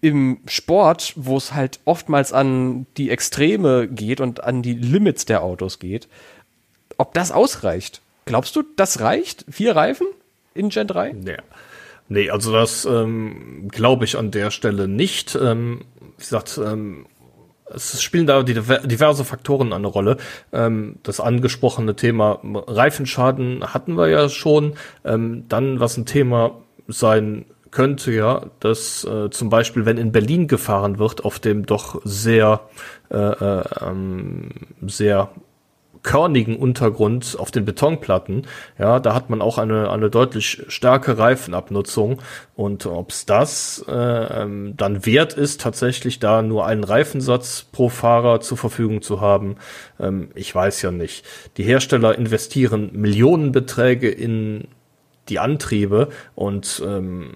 im 0.00 0.40
Sport, 0.46 1.12
wo 1.16 1.36
es 1.36 1.52
halt 1.52 1.80
oftmals 1.84 2.32
an 2.32 2.86
die 2.96 3.10
Extreme 3.10 3.86
geht 3.86 4.20
und 4.20 4.42
an 4.42 4.62
die 4.62 4.74
Limits 4.74 5.26
der 5.26 5.42
Autos 5.42 5.78
geht, 5.78 6.08
ob 6.96 7.14
das 7.14 7.30
ausreicht. 7.30 8.00
Glaubst 8.30 8.54
du, 8.54 8.62
das 8.76 9.00
reicht? 9.00 9.44
Vier 9.50 9.74
Reifen 9.74 10.06
in 10.54 10.68
Gen 10.68 10.86
3? 10.86 11.14
Nee. 11.14 11.36
Nee, 12.08 12.30
also 12.30 12.52
das 12.52 12.84
ähm, 12.84 13.66
glaube 13.72 14.04
ich 14.04 14.16
an 14.16 14.30
der 14.30 14.52
Stelle 14.52 14.86
nicht. 14.86 15.34
Ähm, 15.34 15.80
wie 16.00 16.20
gesagt, 16.20 16.60
ähm, 16.64 17.06
es 17.74 18.00
spielen 18.00 18.28
da 18.28 18.44
diverse 18.44 19.24
Faktoren 19.24 19.72
eine 19.72 19.88
Rolle. 19.88 20.16
Ähm, 20.52 20.98
das 21.02 21.18
angesprochene 21.18 21.96
Thema 21.96 22.38
Reifenschaden 22.44 23.74
hatten 23.74 23.98
wir 23.98 24.06
ja 24.06 24.28
schon. 24.28 24.74
Ähm, 25.04 25.46
dann, 25.48 25.80
was 25.80 25.96
ein 25.96 26.06
Thema 26.06 26.52
sein 26.86 27.46
könnte 27.72 28.12
ja, 28.12 28.46
dass 28.60 29.02
äh, 29.02 29.30
zum 29.30 29.48
Beispiel, 29.48 29.86
wenn 29.86 29.98
in 29.98 30.12
Berlin 30.12 30.46
gefahren 30.46 31.00
wird, 31.00 31.24
auf 31.24 31.40
dem 31.40 31.66
doch 31.66 32.00
sehr, 32.04 32.60
äh, 33.10 33.16
äh, 33.16 33.64
ähm, 33.80 34.50
sehr 34.86 35.30
körnigen 36.02 36.56
Untergrund 36.56 37.36
auf 37.38 37.50
den 37.50 37.64
Betonplatten, 37.64 38.46
ja, 38.78 39.00
da 39.00 39.14
hat 39.14 39.30
man 39.30 39.42
auch 39.42 39.58
eine, 39.58 39.90
eine 39.90 40.10
deutlich 40.10 40.64
stärkere 40.68 41.18
Reifenabnutzung. 41.18 42.20
Und 42.54 42.86
ob 42.86 43.10
es 43.10 43.26
das 43.26 43.84
äh, 43.88 43.92
ähm, 43.92 44.74
dann 44.76 45.04
wert 45.06 45.34
ist, 45.34 45.60
tatsächlich 45.60 46.18
da 46.18 46.42
nur 46.42 46.66
einen 46.66 46.84
Reifensatz 46.84 47.66
pro 47.70 47.88
Fahrer 47.88 48.40
zur 48.40 48.58
Verfügung 48.58 49.02
zu 49.02 49.20
haben, 49.20 49.56
ähm, 49.98 50.30
ich 50.34 50.54
weiß 50.54 50.82
ja 50.82 50.90
nicht. 50.90 51.24
Die 51.56 51.64
Hersteller 51.64 52.16
investieren 52.16 52.90
Millionenbeträge 52.92 54.10
in 54.10 54.68
die 55.30 55.38
Antriebe. 55.38 56.08
Und 56.34 56.82
ähm, 56.84 57.30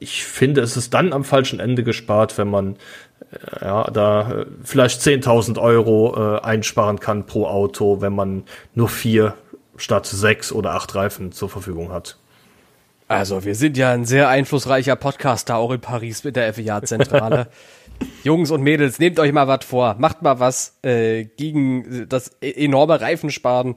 ich 0.00 0.24
finde, 0.24 0.62
es 0.62 0.76
ist 0.76 0.94
dann 0.94 1.12
am 1.12 1.24
falschen 1.24 1.60
Ende 1.60 1.84
gespart, 1.84 2.36
wenn 2.38 2.48
man 2.48 2.76
ja, 3.60 3.84
da 3.90 4.30
äh, 4.30 4.46
vielleicht 4.62 5.00
10.000 5.00 5.60
Euro 5.60 6.36
äh, 6.36 6.40
einsparen 6.40 7.00
kann 7.00 7.26
pro 7.26 7.46
Auto, 7.46 8.00
wenn 8.00 8.14
man 8.14 8.44
nur 8.74 8.88
vier 8.88 9.34
statt 9.76 10.06
sechs 10.06 10.52
oder 10.52 10.74
acht 10.74 10.94
Reifen 10.94 11.32
zur 11.32 11.48
Verfügung 11.48 11.92
hat. 11.92 12.16
Also, 13.06 13.44
wir 13.44 13.54
sind 13.54 13.76
ja 13.76 13.92
ein 13.92 14.06
sehr 14.06 14.28
einflussreicher 14.28 14.96
Podcaster 14.96 15.56
auch 15.56 15.70
in 15.72 15.80
Paris 15.80 16.24
mit 16.24 16.36
der 16.36 16.52
FIA-Zentrale. 16.54 17.48
Jungs 18.24 18.50
und 18.50 18.62
Mädels, 18.62 18.98
nehmt 18.98 19.20
euch 19.20 19.32
mal 19.32 19.46
was 19.46 19.64
vor, 19.64 19.96
macht 19.98 20.22
mal 20.22 20.40
was 20.40 20.78
äh, 20.82 21.24
gegen 21.24 22.08
das 22.08 22.32
e-, 22.42 22.64
enorme 22.64 23.00
Reifensparen. 23.00 23.76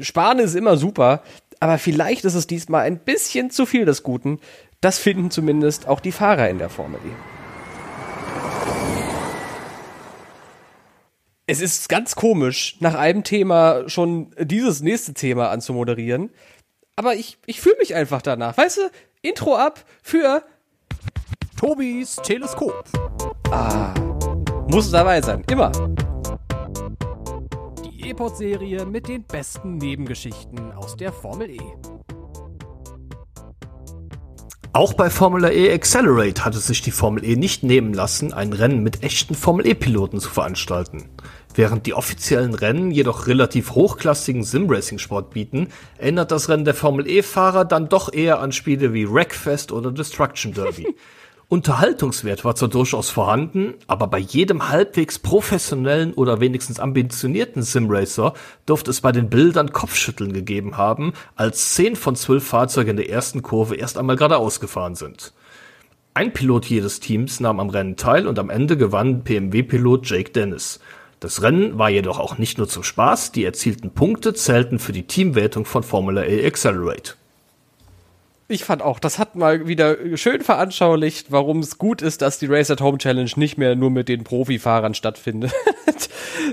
Sparen 0.00 0.38
ist 0.38 0.54
immer 0.54 0.76
super, 0.76 1.22
aber 1.60 1.78
vielleicht 1.78 2.24
ist 2.24 2.34
es 2.34 2.46
diesmal 2.46 2.82
ein 2.82 2.98
bisschen 2.98 3.50
zu 3.50 3.66
viel 3.66 3.84
des 3.84 4.02
Guten. 4.02 4.40
Das 4.80 4.98
finden 4.98 5.30
zumindest 5.30 5.86
auch 5.86 6.00
die 6.00 6.12
Fahrer 6.12 6.48
in 6.48 6.58
der 6.58 6.70
Formel 6.70 6.98
E. 7.04 7.39
Es 11.50 11.60
ist 11.60 11.88
ganz 11.88 12.14
komisch, 12.14 12.76
nach 12.78 12.94
einem 12.94 13.24
Thema 13.24 13.88
schon 13.88 14.32
dieses 14.38 14.82
nächste 14.82 15.14
Thema 15.14 15.50
anzumoderieren. 15.50 16.30
Aber 16.94 17.16
ich, 17.16 17.38
ich 17.44 17.60
fühle 17.60 17.74
mich 17.80 17.92
einfach 17.96 18.22
danach. 18.22 18.56
Weißt 18.56 18.76
du, 18.76 18.82
Intro 19.20 19.56
ab 19.56 19.84
für 20.00 20.44
Tobis 21.58 22.14
Teleskop. 22.22 22.84
Ah, 23.50 23.92
muss 24.68 24.92
dabei 24.92 25.20
sein, 25.22 25.42
immer. 25.50 25.72
E-Pod-Serie 28.00 28.86
mit 28.86 29.08
den 29.08 29.24
besten 29.24 29.76
Nebengeschichten 29.78 30.70
aus 30.70 30.96
der 30.96 31.12
Formel 31.12 31.50
E. 31.50 31.60
Auch 34.72 34.94
bei 34.94 35.10
Formula 35.10 35.50
E 35.50 35.72
Accelerate 35.72 36.44
hatte 36.44 36.58
sich 36.58 36.80
die 36.80 36.92
Formel 36.92 37.24
E 37.24 37.34
nicht 37.34 37.64
nehmen 37.64 37.92
lassen, 37.92 38.32
ein 38.32 38.52
Rennen 38.52 38.84
mit 38.84 39.02
echten 39.02 39.34
Formel 39.34 39.66
E-Piloten 39.66 40.20
zu 40.20 40.30
veranstalten. 40.30 41.10
Während 41.54 41.86
die 41.86 41.94
offiziellen 41.94 42.54
Rennen 42.54 42.90
jedoch 42.90 43.26
relativ 43.26 43.72
hochklassigen 43.72 44.44
Sim-Racing-Sport 44.44 45.30
bieten, 45.30 45.68
erinnert 45.98 46.30
das 46.30 46.48
Rennen 46.48 46.64
der 46.64 46.74
Formel 46.74 47.08
E-Fahrer 47.08 47.64
dann 47.64 47.88
doch 47.88 48.12
eher 48.12 48.40
an 48.40 48.52
Spiele 48.52 48.94
wie 48.94 49.10
Wreckfest 49.10 49.72
oder 49.72 49.90
Destruction 49.90 50.52
Derby. 50.54 50.94
Unterhaltungswert 51.50 52.44
war 52.44 52.54
zwar 52.54 52.68
durchaus 52.68 53.10
vorhanden, 53.10 53.74
aber 53.88 54.06
bei 54.06 54.20
jedem 54.20 54.68
halbwegs 54.68 55.18
professionellen 55.18 56.14
oder 56.14 56.38
wenigstens 56.38 56.78
ambitionierten 56.78 57.62
Simracer 57.64 58.34
durfte 58.66 58.92
es 58.92 59.00
bei 59.00 59.10
den 59.10 59.28
Bildern 59.28 59.72
Kopfschütteln 59.72 60.32
gegeben 60.32 60.76
haben, 60.76 61.12
als 61.34 61.74
zehn 61.74 61.96
von 61.96 62.14
zwölf 62.14 62.46
Fahrzeugen 62.46 62.90
in 62.90 62.96
der 62.98 63.10
ersten 63.10 63.42
Kurve 63.42 63.74
erst 63.74 63.98
einmal 63.98 64.14
geradeaus 64.14 64.60
gefahren 64.60 64.94
sind. 64.94 65.32
Ein 66.14 66.32
Pilot 66.32 66.66
jedes 66.66 67.00
Teams 67.00 67.40
nahm 67.40 67.58
am 67.58 67.70
Rennen 67.70 67.96
teil 67.96 68.28
und 68.28 68.38
am 68.38 68.48
Ende 68.48 68.76
gewann 68.76 69.24
PMW-Pilot 69.24 70.08
Jake 70.08 70.30
Dennis. 70.30 70.78
Das 71.20 71.42
Rennen 71.42 71.78
war 71.78 71.90
jedoch 71.90 72.18
auch 72.18 72.38
nicht 72.38 72.56
nur 72.56 72.66
zum 72.66 72.82
Spaß, 72.82 73.30
die 73.32 73.44
erzielten 73.44 73.90
Punkte 73.90 74.32
zählten 74.32 74.78
für 74.78 74.92
die 74.92 75.06
Teamwertung 75.06 75.66
von 75.66 75.82
Formula 75.82 76.24
E 76.24 76.46
Accelerate. 76.46 77.14
Ich 78.50 78.64
fand 78.64 78.82
auch, 78.82 78.98
das 78.98 79.20
hat 79.20 79.36
mal 79.36 79.68
wieder 79.68 79.96
schön 80.16 80.40
veranschaulicht, 80.40 81.30
warum 81.30 81.60
es 81.60 81.78
gut 81.78 82.02
ist, 82.02 82.20
dass 82.20 82.40
die 82.40 82.46
Race 82.46 82.68
at 82.68 82.80
Home 82.80 82.98
Challenge 82.98 83.30
nicht 83.36 83.58
mehr 83.58 83.76
nur 83.76 83.90
mit 83.90 84.08
den 84.08 84.24
Profifahrern 84.24 84.94
stattfindet. 84.94 85.52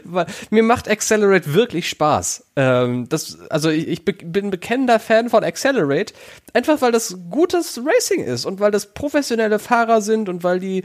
Mir 0.52 0.62
macht 0.62 0.88
Accelerate 0.88 1.56
wirklich 1.56 1.90
Spaß. 1.90 2.46
Ähm, 2.56 3.10
das, 3.10 3.40
also 3.50 3.70
ich, 3.70 3.88
ich 3.88 4.06
bin 4.06 4.52
bekennender 4.52 5.00
Fan 5.00 5.30
von 5.30 5.44
Accelerate, 5.44 6.14
einfach 6.54 6.82
weil 6.82 6.92
das 6.92 7.18
gutes 7.32 7.82
Racing 7.84 8.24
ist 8.24 8.46
und 8.46 8.60
weil 8.60 8.70
das 8.70 8.94
professionelle 8.94 9.58
Fahrer 9.58 10.02
sind 10.02 10.30
und 10.30 10.44
weil 10.44 10.60
die 10.60 10.84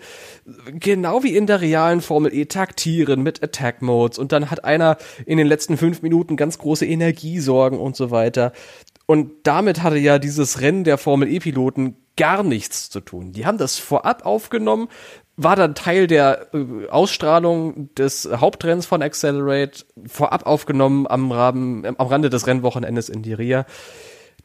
genau 0.73 1.23
wie 1.23 1.37
in 1.37 1.47
der 1.47 1.61
realen 1.61 2.01
Formel 2.01 2.33
E 2.33 2.47
taktieren 2.47 3.23
mit 3.23 3.43
Attack 3.43 3.83
Modes 3.83 4.19
und 4.19 4.33
dann 4.33 4.51
hat 4.51 4.65
einer 4.65 4.97
in 5.27 5.37
den 5.37 5.47
letzten 5.47 5.77
fünf 5.77 6.01
Minuten 6.01 6.37
ganz 6.37 6.57
große 6.57 6.87
Energiesorgen 6.87 7.79
und 7.79 7.97
so 7.97 8.11
weiter. 8.11 8.53
Und 9.07 9.31
damit 9.45 9.83
hatte 9.83 9.99
ja 9.99 10.19
dieses 10.19 10.61
Rennen 10.61 10.85
der 10.85 10.99
Formel 10.99 11.29
E-Piloten 11.29 11.97
gar 12.17 12.43
nichts 12.43 12.91
zu 12.91 13.01
tun. 13.01 13.33
Die 13.33 13.47
haben 13.47 13.59
das 13.59 13.79
vorab 13.79 14.25
aufgenommen, 14.27 14.89
war 15.37 15.57
dann 15.57 15.75
Teil 15.75 16.07
der 16.07 16.49
äh, 16.55 16.89
Ausstrahlung 16.89 17.93
des 17.95 18.29
Hauptrenns 18.33 18.87
von 18.87 19.03
Accelerate, 19.03 19.85
vorab 20.07 20.47
aufgenommen 20.47 21.07
am, 21.07 21.33
Rahmen, 21.33 21.87
am 21.87 22.07
Rande 22.07 22.31
des 22.31 22.47
Rennwochenendes 22.47 23.09
in 23.09 23.23
Diria. 23.23 23.65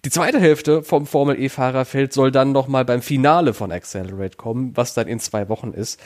Die 0.06 0.10
zweite 0.10 0.40
Hälfte 0.40 0.84
vom 0.84 1.06
Formel 1.06 1.42
E-Fahrerfeld 1.42 2.14
soll 2.14 2.32
dann 2.32 2.52
noch 2.52 2.68
mal 2.68 2.86
beim 2.86 3.02
Finale 3.02 3.54
von 3.54 3.72
Accelerate 3.72 4.38
kommen, 4.38 4.72
was 4.76 4.94
dann 4.94 5.08
in 5.08 5.20
zwei 5.20 5.50
Wochen 5.50 5.74
ist. 5.74 6.00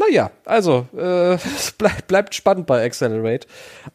Naja, 0.00 0.30
also, 0.46 0.88
äh, 0.96 1.36
bleib, 1.78 2.08
bleibt 2.08 2.34
spannend 2.34 2.66
bei 2.66 2.84
Accelerate. 2.84 3.46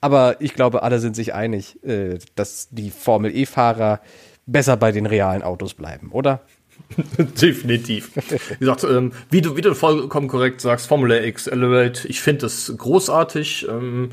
Aber 0.02 0.36
ich 0.40 0.54
glaube, 0.54 0.84
alle 0.84 1.00
sind 1.00 1.16
sich 1.16 1.34
einig, 1.34 1.84
äh, 1.84 2.20
dass 2.36 2.70
die 2.70 2.92
Formel 2.92 3.36
E-Fahrer 3.36 4.02
besser 4.46 4.78
bei 4.78 4.92
den 4.92 5.08
realen 5.08 5.42
Autos 5.42 5.74
bleiben, 5.74 6.12
oder? 6.12 6.42
Definitiv. 7.42 8.12
Wie 8.16 8.58
gesagt, 8.60 8.84
ähm, 8.84 9.14
wie, 9.32 9.42
du, 9.42 9.56
wie 9.58 9.62
du 9.62 9.74
vollkommen 9.74 10.28
korrekt 10.28 10.62
sagst, 10.62 10.88
Formula 10.88 11.16
Accelerate, 11.16 12.08
ich 12.08 12.22
finde 12.22 12.46
es 12.46 12.72
großartig. 12.78 13.68
Ähm, 13.68 14.12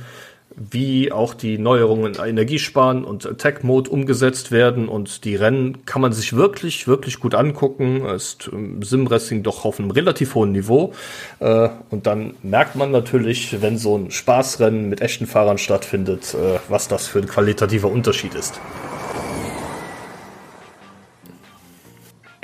wie 0.56 1.12
auch 1.12 1.34
die 1.34 1.58
Neuerungen 1.58 2.14
in 2.14 2.20
Energiesparen 2.20 3.04
und 3.04 3.26
Attack 3.26 3.64
Mode 3.64 3.90
umgesetzt 3.90 4.52
werden 4.52 4.88
und 4.88 5.24
die 5.24 5.36
Rennen 5.36 5.84
kann 5.86 6.02
man 6.02 6.12
sich 6.12 6.34
wirklich, 6.34 6.86
wirklich 6.86 7.20
gut 7.20 7.34
angucken. 7.34 8.04
Ist 8.06 8.50
ähm, 8.52 8.82
Simracing 8.82 9.42
doch 9.42 9.64
auf 9.64 9.78
einem 9.78 9.90
relativ 9.90 10.34
hohen 10.34 10.52
Niveau. 10.52 10.92
Äh, 11.40 11.68
und 11.90 12.06
dann 12.06 12.34
merkt 12.42 12.76
man 12.76 12.90
natürlich, 12.90 13.60
wenn 13.60 13.78
so 13.78 13.96
ein 13.96 14.10
Spaßrennen 14.10 14.88
mit 14.88 15.00
echten 15.00 15.26
Fahrern 15.26 15.58
stattfindet, 15.58 16.34
äh, 16.34 16.58
was 16.68 16.88
das 16.88 17.06
für 17.06 17.18
ein 17.18 17.26
qualitativer 17.26 17.88
Unterschied 17.88 18.34
ist. 18.34 18.60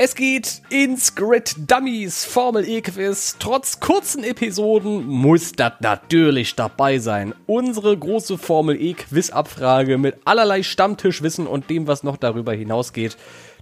Es 0.01 0.15
geht 0.15 0.63
ins 0.71 1.17
Grid 1.17 1.57
Dummies 1.69 2.25
Formel 2.25 2.69
E 2.69 2.81
Quiz. 2.83 3.35
Trotz 3.41 3.81
kurzen 3.81 4.23
Episoden 4.23 5.05
muss 5.09 5.51
das 5.51 5.73
natürlich 5.81 6.55
dabei 6.55 7.01
sein. 7.01 7.35
Unsere 7.47 7.99
große 7.99 8.39
Formel 8.39 8.81
E 8.81 8.95
Quiz 8.95 9.31
Abfrage 9.31 9.99
mit 9.99 10.15
allerlei 10.25 10.63
Stammtischwissen 10.63 11.49
und 11.49 11.69
dem, 11.69 11.89
was 11.89 12.05
noch 12.05 12.17
darüber 12.17 12.53
hinausgeht. 12.53 13.17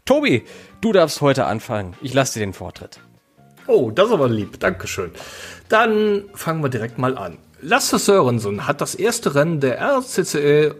Tobi, 0.04 0.44
du 0.82 0.92
darfst 0.92 1.22
heute 1.22 1.46
anfangen. 1.46 1.94
Ich 2.02 2.12
lasse 2.12 2.34
dir 2.34 2.44
den 2.44 2.52
Vortritt. 2.52 3.00
Oh, 3.66 3.90
das 3.90 4.08
ist 4.08 4.12
aber 4.12 4.28
lieb. 4.28 4.60
Dankeschön. 4.60 5.12
Dann 5.70 6.24
fangen 6.34 6.62
wir 6.62 6.68
direkt 6.68 6.98
mal 6.98 7.16
an. 7.16 7.38
Lasse 7.62 7.98
Sörensen 7.98 8.66
hat 8.66 8.82
das 8.82 8.94
erste 8.94 9.34
Rennen 9.34 9.60
der 9.60 9.80
RCCO 9.80 10.74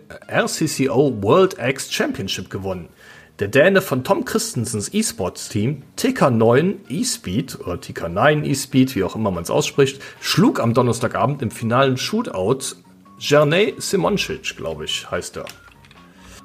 World 1.23 1.57
X 1.59 1.91
Championship 1.91 2.51
gewonnen. 2.51 2.91
Der 3.39 3.49
Däne 3.49 3.83
von 3.83 4.03
Tom 4.03 4.25
Christensens 4.25 4.95
E-Sports-Team, 4.95 5.83
TK9 5.99 6.77
E-Speed 6.89 7.61
oder 7.61 7.75
TK9 7.75 8.45
E-Speed, 8.45 8.97
wie 8.97 9.05
auch 9.05 9.15
immer 9.15 9.31
man 9.31 9.43
es 9.43 9.51
ausspricht, 9.51 10.01
schlug 10.23 10.59
am 10.59 10.73
Donnerstagabend 10.73 11.43
im 11.43 11.51
finalen 11.51 11.99
Shootout 11.99 12.77
Jerney 13.19 13.75
Simoncic, 13.77 14.57
glaube 14.57 14.87
ich, 14.87 15.11
heißt 15.11 15.37
er. 15.37 15.45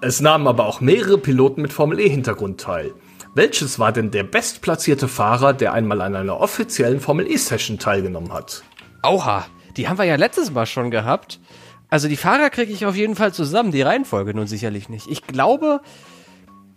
Es 0.01 0.19
nahmen 0.19 0.50
aber 0.50 0.65
auch 0.65 0.81
mehrere 0.81 1.17
Piloten 1.17 1.62
mit 1.62 1.71
Formel 1.71 1.98
E-Hintergrund 1.98 2.60
teil. 2.60 2.93
Welches 3.36 3.79
war 3.79 3.93
denn 3.93 4.12
der 4.12 4.24
bestplatzierte 4.24 5.07
Fahrer, 5.07 5.53
der 5.53 5.71
einmal 5.71 6.01
an 6.01 6.17
einer 6.17 6.41
offiziellen 6.41 7.00
Formel 7.00 7.25
E-Session 7.25 7.79
teilgenommen 7.79 8.33
hat? 8.33 8.63
Oha, 9.01 9.45
die 9.77 9.88
haben 9.88 9.98
wir 9.98 10.03
ja 10.03 10.17
letztes 10.17 10.51
Mal 10.51 10.65
schon 10.65 10.91
gehabt. 10.91 11.39
Also 11.89 12.10
die 12.10 12.17
Fahrer 12.17 12.50
kriege 12.50 12.74
ich 12.74 12.86
auf 12.86 12.98
jeden 12.98 13.15
Fall 13.15 13.33
zusammen, 13.33 13.71
die 13.71 13.81
Reihenfolge 13.81 14.33
nun 14.33 14.48
sicherlich 14.48 14.89
nicht. 14.89 15.07
Ich 15.07 15.27
glaube, 15.27 15.79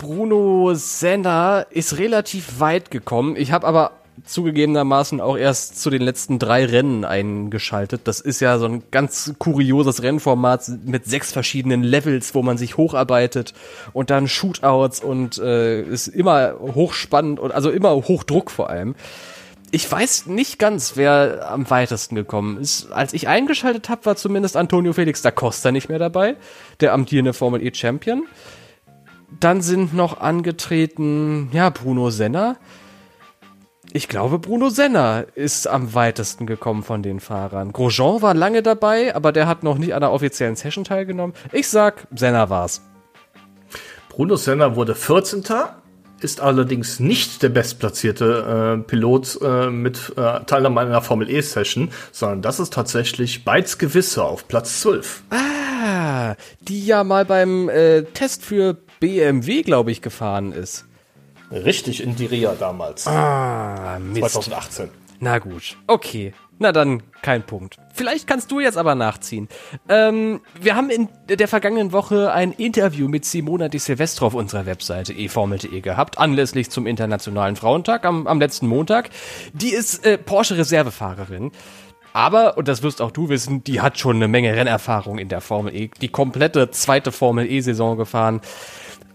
Bruno 0.04 0.74
Senna 0.74 1.60
ist 1.60 1.96
relativ 1.96 2.60
weit 2.60 2.90
gekommen. 2.90 3.36
Ich 3.36 3.52
habe 3.52 3.66
aber 3.66 3.92
zugegebenermaßen 4.26 5.18
auch 5.22 5.38
erst 5.38 5.80
zu 5.80 5.88
den 5.88 6.02
letzten 6.02 6.38
drei 6.38 6.66
Rennen 6.66 7.06
eingeschaltet. 7.06 8.02
Das 8.04 8.20
ist 8.20 8.40
ja 8.40 8.58
so 8.58 8.66
ein 8.66 8.82
ganz 8.90 9.32
kurioses 9.38 10.02
Rennformat 10.02 10.70
mit 10.84 11.06
sechs 11.06 11.32
verschiedenen 11.32 11.82
Levels, 11.82 12.34
wo 12.34 12.42
man 12.42 12.58
sich 12.58 12.76
hocharbeitet 12.76 13.54
und 13.94 14.10
dann 14.10 14.28
Shootouts 14.28 15.00
und 15.00 15.38
äh, 15.38 15.80
ist 15.82 16.08
immer 16.08 16.54
hochspannend 16.60 17.40
und 17.40 17.52
also 17.52 17.70
immer 17.70 17.94
Hochdruck 17.94 18.50
vor 18.50 18.68
allem. 18.68 18.94
Ich 19.70 19.90
weiß 19.90 20.26
nicht 20.26 20.58
ganz, 20.58 20.96
wer 20.96 21.50
am 21.50 21.68
weitesten 21.70 22.14
gekommen 22.14 22.58
ist. 22.58 22.92
Als 22.92 23.14
ich 23.14 23.26
eingeschaltet 23.26 23.88
habe, 23.88 24.04
war 24.04 24.16
zumindest 24.16 24.56
Antonio 24.56 24.92
Felix 24.92 25.22
da 25.22 25.30
Costa 25.30 25.72
nicht 25.72 25.88
mehr 25.88 25.98
dabei, 25.98 26.36
der 26.80 26.92
amtierende 26.92 27.32
Formel 27.32 27.66
E 27.66 27.72
Champion. 27.72 28.26
Dann 29.40 29.62
sind 29.62 29.94
noch 29.94 30.20
angetreten, 30.20 31.50
ja, 31.52 31.70
Bruno 31.70 32.10
Senna. 32.10 32.56
Ich 33.92 34.08
glaube, 34.08 34.38
Bruno 34.38 34.70
Senna 34.70 35.20
ist 35.20 35.68
am 35.68 35.94
weitesten 35.94 36.46
gekommen 36.46 36.82
von 36.82 37.02
den 37.02 37.20
Fahrern. 37.20 37.72
Grosjean 37.72 38.22
war 38.22 38.34
lange 38.34 38.62
dabei, 38.62 39.14
aber 39.14 39.30
der 39.30 39.46
hat 39.46 39.62
noch 39.62 39.78
nicht 39.78 39.94
an 39.94 40.00
der 40.00 40.10
offiziellen 40.10 40.56
Session 40.56 40.84
teilgenommen. 40.84 41.34
Ich 41.52 41.68
sag, 41.68 42.06
Senna 42.14 42.50
war's. 42.50 42.82
Bruno 44.08 44.36
Senna 44.36 44.76
wurde 44.76 44.94
14 44.94 45.42
ist 46.20 46.40
allerdings 46.40 47.00
nicht 47.00 47.42
der 47.42 47.50
bestplatzierte 47.50 48.78
äh, 48.78 48.82
Pilot 48.82 49.38
äh, 49.42 49.68
mit 49.68 50.12
äh, 50.16 50.40
Teilnahme 50.44 50.80
einer 50.80 51.02
Formel 51.02 51.28
E-Session, 51.28 51.90
sondern 52.12 52.40
das 52.40 52.58
ist 52.60 52.72
tatsächlich 52.72 53.44
Beiz 53.44 53.78
Gewisse 53.78 54.24
auf 54.24 54.48
Platz 54.48 54.80
12. 54.80 55.24
Ah, 55.30 56.34
die 56.62 56.86
ja 56.86 57.04
mal 57.04 57.26
beim 57.26 57.68
äh, 57.68 58.02
Test 58.02 58.42
für 58.42 58.74
BMW, 59.04 59.60
glaube 59.60 59.90
ich, 59.90 60.00
gefahren 60.00 60.52
ist. 60.52 60.86
Richtig, 61.52 62.02
in 62.02 62.16
Diria 62.16 62.54
damals. 62.58 63.06
Ah, 63.06 63.98
Mist. 63.98 64.30
2018. 64.30 64.88
Na 65.20 65.38
gut, 65.38 65.76
okay. 65.86 66.32
Na 66.58 66.72
dann, 66.72 67.02
kein 67.20 67.42
Punkt. 67.42 67.76
Vielleicht 67.92 68.26
kannst 68.26 68.50
du 68.50 68.60
jetzt 68.60 68.78
aber 68.78 68.94
nachziehen. 68.94 69.48
Ähm, 69.90 70.40
wir 70.58 70.74
haben 70.74 70.88
in 70.88 71.10
der 71.28 71.48
vergangenen 71.48 71.92
Woche 71.92 72.32
ein 72.32 72.52
Interview 72.52 73.06
mit 73.08 73.26
Simona 73.26 73.68
Di 73.68 73.78
Silvestro 73.78 74.26
auf 74.28 74.34
unserer 74.34 74.64
Webseite 74.64 75.12
eformel.de 75.12 75.82
gehabt, 75.82 76.16
anlässlich 76.16 76.70
zum 76.70 76.86
Internationalen 76.86 77.56
Frauentag 77.56 78.06
am, 78.06 78.26
am 78.26 78.40
letzten 78.40 78.68
Montag. 78.68 79.10
Die 79.52 79.74
ist 79.74 80.06
äh, 80.06 80.16
Porsche-Reservefahrerin. 80.16 81.52
Aber, 82.14 82.56
und 82.56 82.68
das 82.68 82.82
wirst 82.84 83.02
auch 83.02 83.10
du 83.10 83.28
wissen, 83.28 83.64
die 83.64 83.80
hat 83.80 83.98
schon 83.98 84.16
eine 84.16 84.28
Menge 84.28 84.54
Rennerfahrung 84.54 85.18
in 85.18 85.28
der 85.28 85.40
Formel 85.40 85.74
E. 85.74 85.90
Die 86.00 86.08
komplette 86.08 86.70
zweite 86.70 87.10
Formel 87.10 87.50
E-Saison 87.50 87.98
gefahren. 87.98 88.40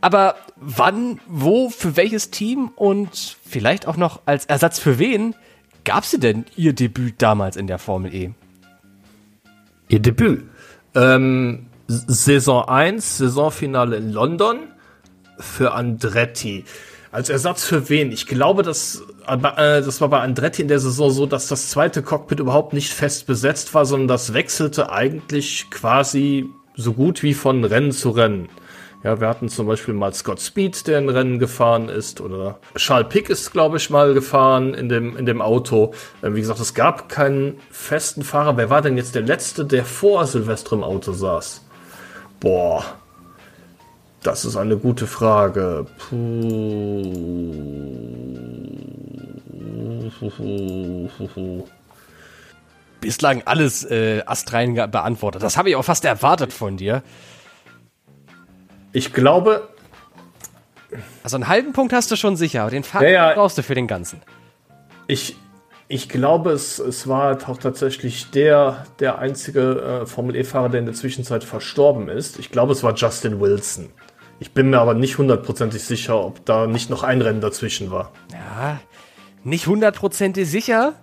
Aber 0.01 0.35
wann, 0.55 1.19
wo, 1.27 1.69
für 1.69 1.97
welches 1.97 2.31
Team 2.31 2.71
und 2.75 3.37
vielleicht 3.45 3.87
auch 3.87 3.97
noch 3.97 4.21
als 4.25 4.45
Ersatz 4.45 4.79
für 4.79 4.99
wen 4.99 5.35
gab 5.83 6.05
sie 6.05 6.19
denn 6.19 6.45
ihr 6.55 6.73
Debüt 6.73 7.15
damals 7.21 7.57
in 7.57 7.67
der 7.67 7.79
Formel 7.79 8.13
E? 8.13 8.31
Ihr 9.89 9.99
Debüt? 9.99 10.45
Ähm, 10.95 11.67
Saison 11.87 12.67
1, 12.67 13.17
Saisonfinale 13.17 13.97
in 13.97 14.11
London 14.11 14.59
für 15.39 15.73
Andretti. 15.73 16.65
Als 17.11 17.29
Ersatz 17.29 17.65
für 17.65 17.89
wen? 17.89 18.11
Ich 18.11 18.27
glaube, 18.27 18.61
das, 18.61 19.01
äh, 19.27 19.37
das 19.81 19.99
war 19.99 20.09
bei 20.09 20.19
Andretti 20.19 20.61
in 20.61 20.67
der 20.67 20.79
Saison 20.79 21.09
so, 21.09 21.25
dass 21.25 21.47
das 21.47 21.69
zweite 21.69 22.03
Cockpit 22.03 22.39
überhaupt 22.39 22.73
nicht 22.73 22.93
fest 22.93 23.25
besetzt 23.25 23.73
war, 23.73 23.85
sondern 23.85 24.07
das 24.07 24.33
wechselte 24.33 24.91
eigentlich 24.91 25.71
quasi 25.71 26.47
so 26.75 26.93
gut 26.93 27.23
wie 27.23 27.33
von 27.33 27.63
Rennen 27.63 27.91
zu 27.91 28.11
Rennen. 28.11 28.47
Ja, 29.01 29.21
wir 29.21 29.29
hatten 29.29 29.47
zum 29.47 29.65
Beispiel 29.65 29.93
mal 29.93 30.13
Scott 30.13 30.41
Speed, 30.41 30.85
der 30.87 30.97
ein 30.97 31.07
Rennen 31.07 31.39
gefahren 31.39 31.87
ist, 31.87 32.19
oder 32.19 32.59
Charles 32.75 33.07
Pick 33.07 33.29
ist, 33.29 33.51
glaube 33.51 33.77
ich, 33.77 33.89
mal 33.89 34.13
gefahren 34.13 34.73
in 34.73 34.89
dem, 34.89 35.15
in 35.15 35.25
dem 35.25 35.41
Auto. 35.41 35.93
Äh, 36.21 36.33
wie 36.33 36.41
gesagt, 36.41 36.59
es 36.59 36.73
gab 36.73 37.07
keinen 37.07 37.59
festen 37.71 38.23
Fahrer. 38.23 38.57
Wer 38.57 38.69
war 38.69 38.81
denn 38.81 38.97
jetzt 38.97 39.15
der 39.15 39.21
Letzte, 39.21 39.63
der 39.63 39.85
vor 39.85 40.25
Silvestre 40.27 40.75
im 40.75 40.83
Auto 40.83 41.13
saß? 41.13 41.63
Boah, 42.41 42.83
das 44.21 44.43
ist 44.43 44.57
eine 44.57 44.75
gute 44.75 45.07
Frage. 45.07 45.85
Puh. 45.97 46.99
Bislang 52.99 53.43
alles 53.45 53.85
äh, 53.85 54.23
astrein 54.25 54.73
beantwortet. 54.73 55.41
Das 55.41 55.55
habe 55.55 55.69
ich 55.69 55.77
auch 55.77 55.85
fast 55.85 56.03
erwartet 56.03 56.51
von 56.51 56.75
dir. 56.75 57.01
Ich 58.91 59.13
glaube. 59.13 59.69
Also 61.23 61.36
einen 61.36 61.47
halben 61.47 61.73
Punkt 61.73 61.93
hast 61.93 62.10
du 62.12 62.15
schon 62.15 62.36
sicher, 62.36 62.62
aber 62.62 62.71
den 62.71 62.84
Fahrer 62.84 63.08
ja, 63.08 63.30
ja. 63.30 63.34
brauchst 63.36 63.58
du 63.58 63.63
für 63.63 63.75
den 63.75 63.88
ganzen. 63.88 64.21
Ich, 65.08 65.36
ich 65.88 66.10
glaube, 66.10 66.52
es, 66.52 66.80
es 66.80 67.08
war 67.08 67.38
auch 67.47 67.58
tatsächlich 67.58 68.32
der, 68.32 68.86
der 68.99 69.19
einzige 69.19 70.02
äh, 70.04 70.06
Formel 70.06 70.36
E-Fahrer, 70.36 70.69
der 70.69 70.80
in 70.80 70.86
der 70.86 70.95
Zwischenzeit 70.95 71.43
verstorben 71.43 72.10
ist. 72.10 72.39
Ich 72.39 72.52
glaube, 72.52 72.73
es 72.73 72.84
war 72.84 72.95
Justin 72.95 73.39
Wilson. 73.39 73.89
Ich 74.39 74.54
bin 74.54 74.69
mir 74.69 74.80
aber 74.80 74.93
nicht 74.93 75.17
hundertprozentig 75.17 75.84
sicher, 75.84 76.23
ob 76.23 76.45
da 76.45 76.65
nicht 76.65 76.89
noch 76.89 77.04
ein 77.04 77.21
Rennen 77.21 77.41
dazwischen 77.41 77.91
war. 77.91 78.12
Ja, 78.32 78.80
nicht 79.43 79.67
hundertprozentig 79.67 80.49
sicher, 80.49 80.93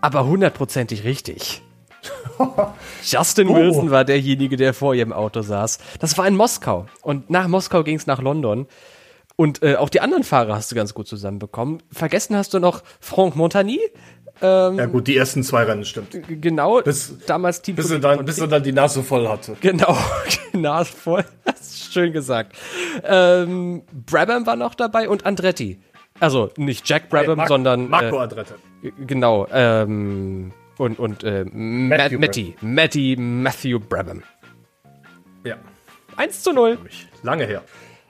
aber 0.00 0.26
hundertprozentig 0.26 1.04
richtig. 1.04 1.62
Justin 3.02 3.48
oh. 3.48 3.54
Wilson 3.56 3.90
war 3.90 4.04
derjenige, 4.04 4.56
der 4.56 4.74
vor 4.74 4.94
ihrem 4.94 5.12
Auto 5.12 5.42
saß. 5.42 5.78
Das 6.00 6.16
war 6.18 6.26
in 6.26 6.36
Moskau. 6.36 6.86
Und 7.02 7.30
nach 7.30 7.48
Moskau 7.48 7.82
ging 7.82 7.96
es 7.96 8.06
nach 8.06 8.20
London. 8.20 8.66
Und 9.36 9.62
äh, 9.62 9.76
auch 9.76 9.90
die 9.90 10.00
anderen 10.00 10.24
Fahrer 10.24 10.54
hast 10.54 10.72
du 10.72 10.76
ganz 10.76 10.94
gut 10.94 11.06
zusammenbekommen. 11.06 11.82
Vergessen 11.92 12.36
hast 12.36 12.54
du 12.54 12.58
noch 12.58 12.82
Franck 13.00 13.36
Montagny. 13.36 13.80
Ähm, 14.42 14.78
ja 14.78 14.86
gut, 14.86 15.06
die 15.06 15.16
ersten 15.16 15.42
zwei 15.42 15.64
Rennen, 15.64 15.84
stimmt. 15.84 16.18
Genau, 16.28 16.82
bis, 16.82 17.14
damals 17.26 17.62
Team. 17.62 17.76
Bis 17.76 17.90
er, 17.90 17.98
dann, 17.98 18.24
bis 18.24 18.38
er 18.38 18.48
dann 18.48 18.62
die 18.62 18.72
Nase 18.72 19.02
voll 19.02 19.28
hatte. 19.28 19.56
Genau, 19.60 19.96
die 20.52 20.58
Nase 20.58 20.92
voll. 20.92 21.24
Das 21.44 21.60
ist 21.60 21.92
schön 21.92 22.12
gesagt. 22.12 22.56
Ähm, 23.02 23.82
Brabham 23.92 24.46
war 24.46 24.56
noch 24.56 24.74
dabei 24.74 25.08
und 25.08 25.24
Andretti. 25.24 25.80
Also 26.20 26.50
nicht 26.56 26.88
Jack 26.88 27.08
Brabham, 27.08 27.38
hey, 27.38 27.48
sondern 27.48 27.88
Marco 27.88 28.16
äh, 28.16 28.20
Andretti. 28.20 28.54
Genau. 29.06 29.46
Ähm, 29.52 30.52
und, 30.78 30.98
und 30.98 31.24
äh, 31.24 31.44
Matthew 31.44 32.18
Matty, 32.18 32.56
Matty 32.60 33.16
Matthew 33.18 33.78
Brabham. 33.80 34.22
Ja. 35.44 35.56
1 36.16 36.42
zu 36.42 36.52
0. 36.52 36.78
Lange 37.22 37.46
her. 37.46 37.62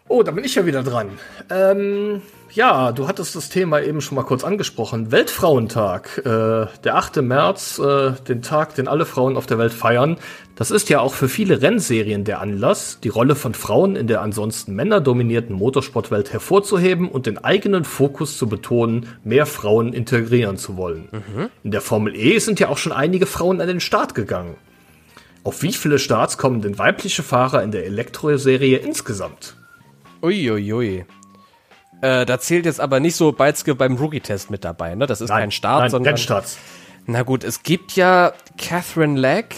Oh, 0.08 0.22
da 0.22 0.30
bin 0.30 0.44
ich 0.44 0.54
ja 0.54 0.64
wieder 0.66 0.84
dran. 0.84 1.18
Ähm, 1.50 2.22
ja, 2.52 2.92
du 2.92 3.08
hattest 3.08 3.34
das 3.34 3.48
Thema 3.48 3.82
eben 3.82 4.00
schon 4.00 4.14
mal 4.14 4.22
kurz 4.22 4.44
angesprochen. 4.44 5.10
Weltfrauentag, 5.10 6.18
äh, 6.18 6.66
der 6.84 6.94
8. 6.94 7.22
März, 7.22 7.80
äh, 7.80 8.12
den 8.28 8.40
Tag, 8.40 8.76
den 8.76 8.86
alle 8.86 9.04
Frauen 9.04 9.36
auf 9.36 9.46
der 9.46 9.58
Welt 9.58 9.72
feiern. 9.72 10.16
Das 10.54 10.70
ist 10.70 10.88
ja 10.90 11.00
auch 11.00 11.12
für 11.12 11.28
viele 11.28 11.60
Rennserien 11.60 12.22
der 12.22 12.40
Anlass, 12.40 13.00
die 13.02 13.08
Rolle 13.08 13.34
von 13.34 13.52
Frauen 13.52 13.96
in 13.96 14.06
der 14.06 14.22
ansonsten 14.22 14.76
männerdominierten 14.76 15.56
Motorsportwelt 15.56 16.32
hervorzuheben 16.32 17.08
und 17.08 17.26
den 17.26 17.38
eigenen 17.38 17.84
Fokus 17.84 18.38
zu 18.38 18.48
betonen, 18.48 19.08
mehr 19.24 19.44
Frauen 19.44 19.92
integrieren 19.92 20.56
zu 20.56 20.76
wollen. 20.76 21.08
Mhm. 21.10 21.50
In 21.64 21.72
der 21.72 21.80
Formel 21.80 22.14
E 22.14 22.38
sind 22.38 22.60
ja 22.60 22.68
auch 22.68 22.78
schon 22.78 22.92
einige 22.92 23.26
Frauen 23.26 23.60
an 23.60 23.66
den 23.66 23.80
Start 23.80 24.14
gegangen. 24.14 24.54
Auf 25.42 25.62
wie 25.62 25.72
viele 25.72 25.98
Starts 25.98 26.38
kommen 26.38 26.62
denn 26.62 26.78
weibliche 26.78 27.24
Fahrer 27.24 27.64
in 27.64 27.72
der 27.72 27.86
Elektro-Serie 27.86 28.78
insgesamt? 28.78 29.56
Uiuiui. 30.26 30.72
Ui, 30.72 30.72
ui. 30.72 31.04
Äh, 32.02 32.26
da 32.26 32.38
zählt 32.38 32.66
jetzt 32.66 32.80
aber 32.80 33.00
nicht 33.00 33.16
so 33.16 33.32
Beizke 33.32 33.74
beim 33.74 33.96
Rookie-Test 33.96 34.50
mit 34.50 34.64
dabei, 34.64 34.94
ne? 34.94 35.06
Das 35.06 35.20
ist 35.20 35.30
nein, 35.30 35.40
kein 35.40 35.50
Start, 35.50 35.80
nein, 35.80 35.90
sondern. 35.90 36.14
Rennstarts. 36.14 36.58
Na 37.06 37.22
gut, 37.22 37.44
es 37.44 37.62
gibt 37.62 37.92
ja 37.92 38.32
Catherine 38.58 39.18
Leck, 39.18 39.54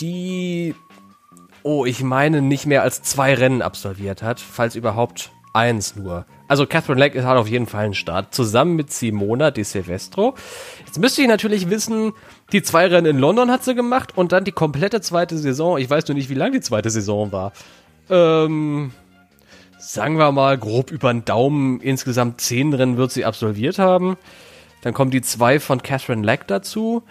die, 0.00 0.74
oh, 1.62 1.84
ich 1.84 2.02
meine, 2.02 2.40
nicht 2.40 2.66
mehr 2.66 2.82
als 2.82 3.02
zwei 3.02 3.34
Rennen 3.34 3.62
absolviert 3.62 4.22
hat, 4.22 4.40
falls 4.40 4.76
überhaupt 4.76 5.32
eins 5.52 5.96
nur. 5.96 6.24
Also 6.46 6.66
Catherine 6.66 7.00
Leck 7.00 7.20
hat 7.22 7.36
auf 7.36 7.48
jeden 7.48 7.66
Fall 7.66 7.86
einen 7.86 7.94
Start, 7.94 8.34
zusammen 8.34 8.76
mit 8.76 8.92
Simona 8.92 9.50
Di 9.50 9.64
Silvestro. 9.64 10.34
Jetzt 10.86 10.98
müsste 10.98 11.22
ich 11.22 11.28
natürlich 11.28 11.68
wissen, 11.68 12.12
die 12.52 12.62
zwei 12.62 12.86
Rennen 12.86 13.06
in 13.06 13.18
London 13.18 13.50
hat 13.50 13.64
sie 13.64 13.74
gemacht 13.74 14.16
und 14.16 14.32
dann 14.32 14.44
die 14.44 14.52
komplette 14.52 15.00
zweite 15.00 15.36
Saison. 15.36 15.78
Ich 15.78 15.90
weiß 15.90 16.06
nur 16.08 16.14
nicht, 16.14 16.28
wie 16.30 16.34
lang 16.34 16.52
die 16.52 16.60
zweite 16.60 16.90
Saison 16.90 17.32
war. 17.32 17.52
Ähm, 18.08 18.92
sagen 19.78 20.18
wir 20.18 20.32
mal, 20.32 20.58
grob 20.58 20.90
über 20.90 21.12
den 21.12 21.24
Daumen, 21.24 21.80
insgesamt 21.80 22.40
zehn 22.40 22.72
Rennen 22.72 22.96
wird 22.96 23.12
sie 23.12 23.24
absolviert 23.24 23.78
haben. 23.78 24.16
Dann 24.82 24.94
kommen 24.94 25.10
die 25.10 25.22
zwei 25.22 25.60
von 25.60 25.82
Catherine 25.82 26.24
Leck 26.24 26.46
dazu. 26.46 27.02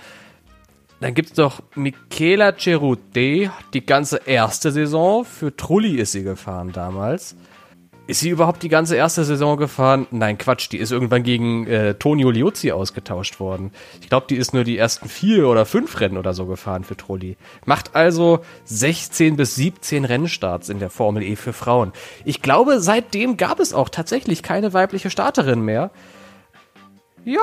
Dann 1.00 1.14
gibt 1.14 1.32
es 1.32 1.38
noch 1.38 1.62
Michela 1.76 2.56
Cerute, 2.58 3.52
die 3.74 3.86
ganze 3.86 4.22
erste 4.26 4.72
Saison. 4.72 5.26
Für 5.26 5.56
Trulli 5.56 5.96
ist 5.98 6.14
sie 6.14 6.24
gefahren 6.24 6.72
damals. 6.72 7.36
Ist 8.06 8.20
sie 8.20 8.30
überhaupt 8.30 8.62
die 8.64 8.70
ganze 8.70 8.98
erste 8.98 9.24
Saison 9.24 9.56
gefahren? 9.56 10.08
Nein, 10.12 10.38
Quatsch, 10.38 10.70
die 10.70 10.78
ist 10.78 10.92
irgendwann 10.92 11.24
gegen 11.24 11.66
äh, 11.68 11.94
Tonio 11.94 12.32
Liuzzi 12.32 12.74
ausgetauscht 12.74 13.40
worden. 13.40 13.72
Ich 14.02 14.10
glaube, 14.10 14.26
die 14.30 14.36
ist 14.36 14.54
nur 14.54 14.66
die 14.66 14.78
ersten 14.78 15.08
vier 15.08 15.48
oder 15.48 15.66
fünf 15.66 16.02
Rennen 16.02 16.18
oder 16.18 16.34
so 16.34 16.46
gefahren 16.46 16.84
für 16.84 16.98
Trulli. 16.98 17.38
Macht 17.66 17.96
also 17.96 18.42
16 18.66 19.38
bis 19.38 19.56
17 19.56 20.04
Rennstarts 20.04 20.68
in 20.68 20.80
der 20.80 20.90
Formel 20.90 21.24
E 21.24 21.38
für 21.38 21.54
Frauen. 21.54 21.94
Ich 22.26 22.42
glaube, 22.42 22.82
seitdem 22.82 23.38
gab 23.38 23.62
es 23.62 23.74
auch 23.74 23.88
tatsächlich 23.88 24.44
keine 24.44 24.74
weibliche 24.74 25.10
Starterin 25.10 25.62
mehr. 25.62 25.90
Ja, 27.24 27.40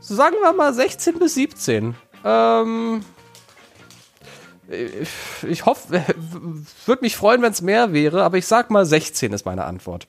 sagen 0.00 0.36
wir 0.42 0.52
mal 0.52 0.74
16 0.74 1.20
bis 1.20 1.34
17. 1.34 1.94
Ähm, 2.24 3.04
ich 5.48 5.66
hoffe, 5.66 6.04
würde 6.86 7.02
mich 7.02 7.16
freuen, 7.16 7.42
wenn 7.42 7.52
es 7.52 7.62
mehr 7.62 7.92
wäre, 7.92 8.22
aber 8.22 8.38
ich 8.38 8.46
sag 8.46 8.70
mal 8.70 8.86
16 8.86 9.32
ist 9.32 9.44
meine 9.44 9.64
Antwort. 9.64 10.06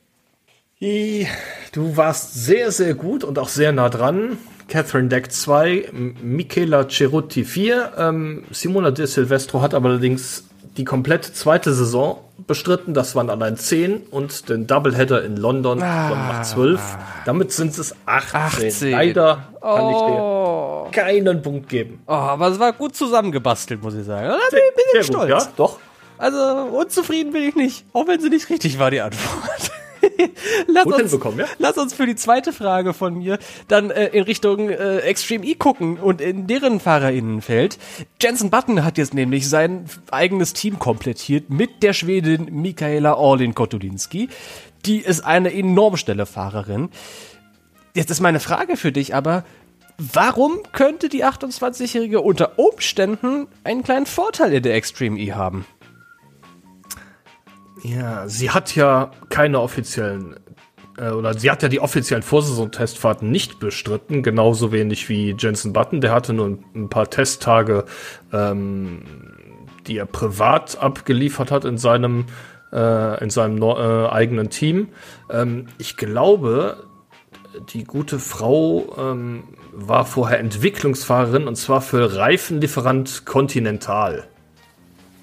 Du 1.74 1.96
warst 1.96 2.34
sehr, 2.34 2.72
sehr 2.72 2.96
gut 2.96 3.24
und 3.24 3.38
auch 3.38 3.50
sehr 3.50 3.72
nah 3.72 3.90
dran. 3.90 4.38
Catherine 4.68 5.10
Deck 5.10 5.32
2, 5.32 5.90
Michela 6.24 6.88
Cerutti 6.88 7.44
4. 7.44 7.94
Ähm, 7.98 8.44
Simona 8.52 8.92
De 8.92 9.06
Silvestro 9.06 9.62
hat 9.62 9.74
aber 9.74 9.90
allerdings 9.90 10.46
die 10.78 10.86
komplette 10.86 11.34
zweite 11.34 11.74
Saison 11.74 12.20
bestritten. 12.48 12.94
Das 12.94 13.16
waren 13.16 13.30
allein 13.30 13.58
10 13.58 14.04
und 14.12 14.50
den 14.50 14.68
Doubleheader 14.68 15.24
in 15.24 15.38
London 15.38 15.82
ah. 15.82 16.10
macht 16.10 16.46
12. 16.46 16.80
Damit 17.26 17.52
sind 17.52 17.78
es 17.78 17.96
18. 18.06 18.40
18. 18.40 18.92
Leider 18.92 19.48
kann 19.62 19.84
oh. 19.84 20.86
ich 20.86 20.94
dir 20.94 21.02
keinen 21.02 21.42
Punkt 21.42 21.70
geben. 21.70 22.02
Oh, 22.08 22.14
aber 22.14 22.48
es 22.50 22.60
war 22.60 22.74
gut 22.74 22.96
zusammengebastelt, 22.96 23.82
muss 23.82 23.96
ich 23.96 24.06
sagen. 24.06 24.28
Da 24.28 24.38
bin 24.52 25.00
ich 25.00 25.06
stolz. 25.06 25.22
Gut, 25.22 25.30
ja, 25.30 25.52
doch. 25.56 25.80
Also 26.18 26.38
unzufrieden 26.40 27.34
bin 27.34 27.44
ich 27.44 27.56
nicht, 27.56 27.86
auch 27.94 28.08
wenn 28.08 28.22
sie 28.22 28.30
nicht 28.30 28.48
richtig 28.50 28.78
war, 28.78 28.92
die 28.92 29.02
Antwort. 29.02 29.61
lass, 30.68 30.84
Gut 30.84 30.94
uns, 31.02 31.38
ja? 31.38 31.46
lass 31.60 31.78
uns 31.78 31.94
für 31.94 32.06
die 32.06 32.16
zweite 32.16 32.54
Frage 32.54 32.94
von 32.94 33.16
mir 33.16 33.40
dann 33.68 33.92
äh, 33.92 34.08
in 34.08 34.24
Richtung 34.24 34.70
äh, 34.70 35.00
Extreme 35.00 35.46
E 35.46 35.56
gucken 35.56 35.98
und 35.98 36.22
in 36.22 36.48
deren 36.48 36.80
FahrerInnenfeld. 36.80 37.78
Jensen 38.22 38.50
Button 38.50 38.84
hat 38.84 38.98
jetzt 38.98 39.14
nämlich 39.14 39.50
sein 39.50 39.86
eigenes 40.12 40.54
Team 40.54 40.80
komplettiert 40.80 41.50
mit 41.50 41.84
der 41.84 41.94
Schwedin 41.94 42.48
Michaela 42.52 43.16
Orlin 43.16 43.56
Kotulinski. 43.56 44.30
Die 44.86 44.98
ist 44.98 45.22
eine 45.22 45.54
enorm 45.54 45.98
schnelle 45.98 46.26
Fahrerin. 46.26 46.90
Jetzt 47.94 48.10
ist 48.10 48.22
meine 48.22 48.40
Frage 48.40 48.78
für 48.78 48.92
dich 48.92 49.14
aber, 49.14 49.44
warum 49.98 50.60
könnte 50.72 51.10
die 51.10 51.26
28-Jährige 51.26 52.22
unter 52.22 52.58
Umständen 52.58 53.48
einen 53.64 53.84
kleinen 53.84 54.06
Vorteil 54.06 54.54
in 54.54 54.64
der 54.64 54.76
Extreme 54.76 55.20
E 55.20 55.34
haben? 55.34 55.66
Ja, 57.84 58.28
sie 58.28 58.52
hat 58.52 58.76
ja 58.76 59.12
keine 59.30 59.60
offiziellen 59.60 60.36
äh, 60.98 61.10
oder 61.10 61.34
sie 61.38 61.50
hat 61.50 61.64
ja 61.64 61.70
die 61.70 61.80
offiziellen 61.80 62.24
Vorsaison-Testfahrten 62.24 63.30
nicht 63.30 63.60
bestritten, 63.60 64.24
genauso 64.24 64.72
wenig 64.72 65.10
wie 65.10 65.36
Jensen 65.38 65.74
Button. 65.74 66.02
Der 66.02 66.12
hatte 66.12 66.34
nur 66.34 66.60
ein, 66.76 66.90
paar 66.90 67.10
Testtage, 67.10 67.86
ähm, 68.32 69.04
die 69.88 69.98
er 69.98 70.06
privat 70.06 70.78
abgeliefert 70.82 71.52
hat 71.52 71.66
in 71.66 71.78
seinem 71.78 72.26
äh, 72.72 73.24
in 73.24 73.30
seinem 73.30 73.62
äh, 73.62 74.08
eigenen 74.10 74.50
Team. 74.50 74.90
Ähm, 75.30 75.68
ich 75.78 75.98
glaube, 75.98 76.84
die 77.74 77.84
gute 77.84 78.20
Frau 78.20 78.96
ähm, 78.98 79.44
war 79.74 80.06
vorher 80.06 80.40
Entwicklungsfahrerin 80.40 81.48
und 81.48 81.56
zwar 81.56 81.82
für 81.82 82.16
Reifenlieferant 82.16 83.26
Continental. 83.26 84.28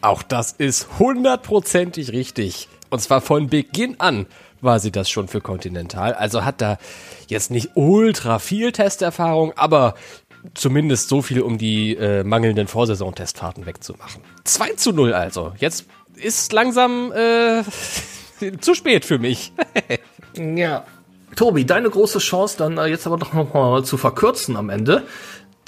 Auch 0.01 0.23
das 0.23 0.53
ist 0.53 0.99
hundertprozentig 0.99 2.13
richtig. 2.13 2.69
Und 2.91 3.01
zwar 3.01 3.21
von 3.21 3.49
Beginn 3.49 3.99
an 3.99 4.27
war 4.61 4.81
sie 4.81 4.91
das 4.91 5.11
schon 5.11 5.29
für 5.29 5.41
Continental. 5.41 6.15
Also 6.15 6.45
hat 6.45 6.61
da 6.61 6.79
jetzt 7.29 7.51
nicht 7.51 7.71
ultra 7.75 8.39
viel 8.39 8.73
Testerfahrung, 8.73 9.53
aber 9.57 9.95
zumindest 10.55 11.09
so 11.09 11.23
viel, 11.23 11.41
um 11.41 11.59
die 11.59 11.97
äh, 11.97 12.25
mangelnden 12.25 12.69
Vorsaison-Testfahrten 12.69 13.67
wegzumachen. 13.67 14.23
2 14.45 14.73
zu 14.75 14.93
0 14.93 15.13
also. 15.13 15.53
Jetzt 15.59 15.87
ist 16.15 16.53
langsam 16.53 17.13
äh, 17.13 17.63
zu 18.61 18.75
spät 18.75 19.05
für 19.05 19.19
mich. 19.19 19.53
ja. 20.37 20.85
Tobi, 21.37 21.65
deine 21.65 21.91
große 21.91 22.19
Chance 22.19 22.57
dann 22.59 22.79
äh, 22.79 22.87
jetzt 22.87 23.07
aber 23.07 23.17
doch 23.17 23.33
noch 23.33 23.53
mal 23.55 23.85
zu 23.85 23.97
verkürzen 23.97 24.57
am 24.57 24.71
Ende. 24.71 25.05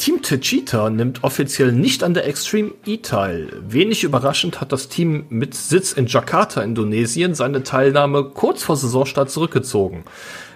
Team 0.01 0.23
Techita 0.23 0.89
nimmt 0.89 1.25
offiziell 1.25 1.73
nicht 1.73 2.03
an 2.03 2.15
der 2.15 2.27
Extreme 2.27 2.71
E 2.87 2.97
teil. 2.97 3.53
Wenig 3.69 4.03
überraschend 4.03 4.59
hat 4.59 4.73
das 4.73 4.89
Team 4.89 5.27
mit 5.29 5.55
Sitz 5.55 5.93
in 5.93 6.07
Jakarta, 6.07 6.63
Indonesien, 6.63 7.35
seine 7.35 7.65
Teilnahme 7.65 8.25
kurz 8.25 8.63
vor 8.63 8.77
Saisonstart 8.77 9.31
zurückgezogen. 9.31 10.05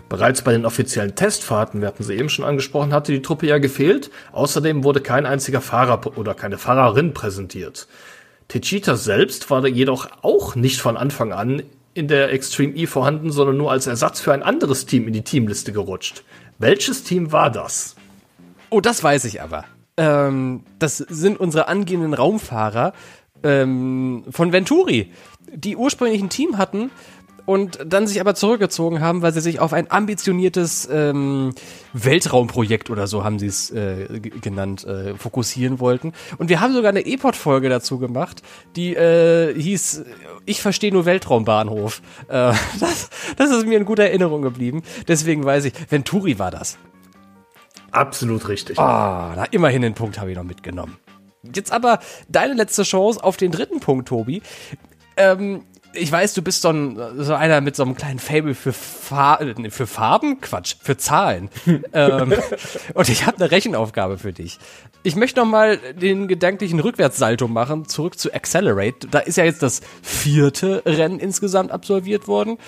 Bereits 0.08 0.40
bei 0.40 0.52
den 0.52 0.64
offiziellen 0.64 1.14
Testfahrten, 1.14 1.82
wir 1.82 1.88
hatten 1.88 2.04
sie 2.04 2.14
eben 2.14 2.30
schon 2.30 2.46
angesprochen, 2.46 2.94
hatte 2.94 3.12
die 3.12 3.20
Truppe 3.20 3.46
ja 3.46 3.58
gefehlt. 3.58 4.10
Außerdem 4.32 4.82
wurde 4.82 5.02
kein 5.02 5.26
einziger 5.26 5.60
Fahrer 5.60 6.16
oder 6.16 6.32
keine 6.32 6.56
Fahrerin 6.56 7.12
präsentiert. 7.12 7.86
Techita 8.48 8.96
selbst 8.96 9.50
war 9.50 9.66
jedoch 9.66 10.08
auch 10.22 10.54
nicht 10.54 10.80
von 10.80 10.96
Anfang 10.96 11.34
an 11.34 11.62
in 11.92 12.08
der 12.08 12.32
Extreme 12.32 12.74
E 12.76 12.86
vorhanden, 12.86 13.30
sondern 13.30 13.58
nur 13.58 13.70
als 13.70 13.86
Ersatz 13.86 14.20
für 14.20 14.32
ein 14.32 14.42
anderes 14.42 14.86
Team 14.86 15.06
in 15.06 15.12
die 15.12 15.20
Teamliste 15.20 15.74
gerutscht. 15.74 16.24
Welches 16.58 17.04
Team 17.04 17.30
war 17.30 17.50
das? 17.50 17.93
Oh, 18.70 18.80
das 18.80 19.02
weiß 19.02 19.24
ich 19.24 19.42
aber. 19.42 19.64
Ähm, 19.96 20.64
das 20.78 20.98
sind 20.98 21.38
unsere 21.38 21.68
angehenden 21.68 22.14
Raumfahrer 22.14 22.92
ähm, 23.42 24.24
von 24.30 24.52
Venturi, 24.52 25.12
die 25.54 25.76
ursprünglich 25.76 26.20
ein 26.20 26.30
Team 26.30 26.58
hatten 26.58 26.90
und 27.46 27.78
dann 27.84 28.06
sich 28.06 28.20
aber 28.20 28.34
zurückgezogen 28.34 29.00
haben, 29.00 29.22
weil 29.22 29.32
sie 29.32 29.40
sich 29.40 29.60
auf 29.60 29.72
ein 29.72 29.90
ambitioniertes 29.90 30.88
ähm, 30.90 31.54
Weltraumprojekt 31.92 32.90
oder 32.90 33.06
so 33.06 33.24
haben 33.24 33.38
sie 33.38 33.46
es 33.46 33.70
äh, 33.70 34.20
genannt, 34.20 34.84
äh, 34.84 35.14
fokussieren 35.14 35.78
wollten. 35.78 36.12
Und 36.38 36.48
wir 36.48 36.60
haben 36.60 36.72
sogar 36.72 36.90
eine 36.90 37.04
E-Pod-Folge 37.04 37.68
dazu 37.68 37.98
gemacht, 37.98 38.42
die 38.76 38.94
äh, 38.94 39.54
hieß 39.54 40.04
Ich 40.46 40.62
verstehe 40.62 40.92
nur 40.92 41.04
Weltraumbahnhof. 41.04 42.00
Äh, 42.28 42.52
das, 42.80 43.10
das 43.36 43.50
ist 43.50 43.66
mir 43.66 43.78
in 43.78 43.84
guter 43.84 44.04
Erinnerung 44.04 44.42
geblieben. 44.42 44.82
Deswegen 45.06 45.44
weiß 45.44 45.66
ich, 45.66 45.74
Venturi 45.90 46.38
war 46.38 46.50
das. 46.50 46.78
Absolut 47.94 48.48
richtig. 48.48 48.78
Ah, 48.78 49.34
na, 49.36 49.44
immerhin 49.46 49.82
den 49.82 49.94
Punkt 49.94 50.18
habe 50.18 50.30
ich 50.30 50.36
noch 50.36 50.44
mitgenommen. 50.44 50.98
Jetzt 51.54 51.72
aber 51.72 52.00
deine 52.28 52.54
letzte 52.54 52.82
Chance 52.82 53.22
auf 53.22 53.36
den 53.36 53.52
dritten 53.52 53.80
Punkt, 53.80 54.08
Tobi. 54.08 54.42
Ähm, 55.16 55.64
ich 55.96 56.10
weiß, 56.10 56.34
du 56.34 56.42
bist 56.42 56.62
so, 56.62 56.70
ein, 56.70 56.98
so 57.18 57.34
einer 57.34 57.60
mit 57.60 57.76
so 57.76 57.82
einem 57.82 57.94
kleinen 57.94 58.18
Fable 58.18 58.54
für, 58.54 58.72
Fa 58.72 59.36
äh, 59.36 59.70
für 59.70 59.86
Farben, 59.86 60.40
Quatsch, 60.40 60.76
für 60.82 60.96
Zahlen. 60.96 61.50
ähm, 61.92 62.34
und 62.94 63.08
ich 63.08 63.26
habe 63.26 63.38
eine 63.38 63.50
Rechenaufgabe 63.50 64.18
für 64.18 64.32
dich. 64.32 64.58
Ich 65.02 65.16
möchte 65.16 65.40
noch 65.40 65.46
mal 65.46 65.76
den 65.76 66.28
gedanklichen 66.28 66.80
Rückwärtssalto 66.80 67.46
machen, 67.48 67.86
zurück 67.86 68.18
zu 68.18 68.32
Accelerate. 68.32 69.06
Da 69.08 69.20
ist 69.20 69.36
ja 69.36 69.44
jetzt 69.44 69.62
das 69.62 69.82
vierte 70.02 70.82
Rennen 70.84 71.20
insgesamt 71.20 71.70
absolviert 71.70 72.26
worden. 72.26 72.58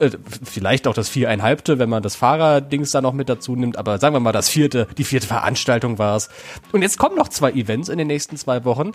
Äh, 0.00 0.10
vielleicht 0.42 0.86
auch 0.88 0.94
das 0.94 1.08
viereinhalbte, 1.08 1.78
wenn 1.78 1.88
man 1.88 2.02
das 2.02 2.16
Fahrerdings 2.16 2.90
da 2.90 3.00
noch 3.00 3.12
mit 3.12 3.28
dazu 3.28 3.54
nimmt, 3.54 3.76
aber 3.76 3.98
sagen 3.98 4.14
wir 4.14 4.20
mal 4.20 4.32
das 4.32 4.48
vierte, 4.48 4.88
die 4.98 5.04
vierte 5.04 5.26
Veranstaltung 5.26 5.98
war 5.98 6.16
es. 6.16 6.28
Und 6.72 6.82
jetzt 6.82 6.98
kommen 6.98 7.16
noch 7.16 7.28
zwei 7.28 7.52
Events 7.52 7.88
in 7.88 7.98
den 7.98 8.08
nächsten 8.08 8.36
zwei 8.36 8.64
Wochen. 8.64 8.92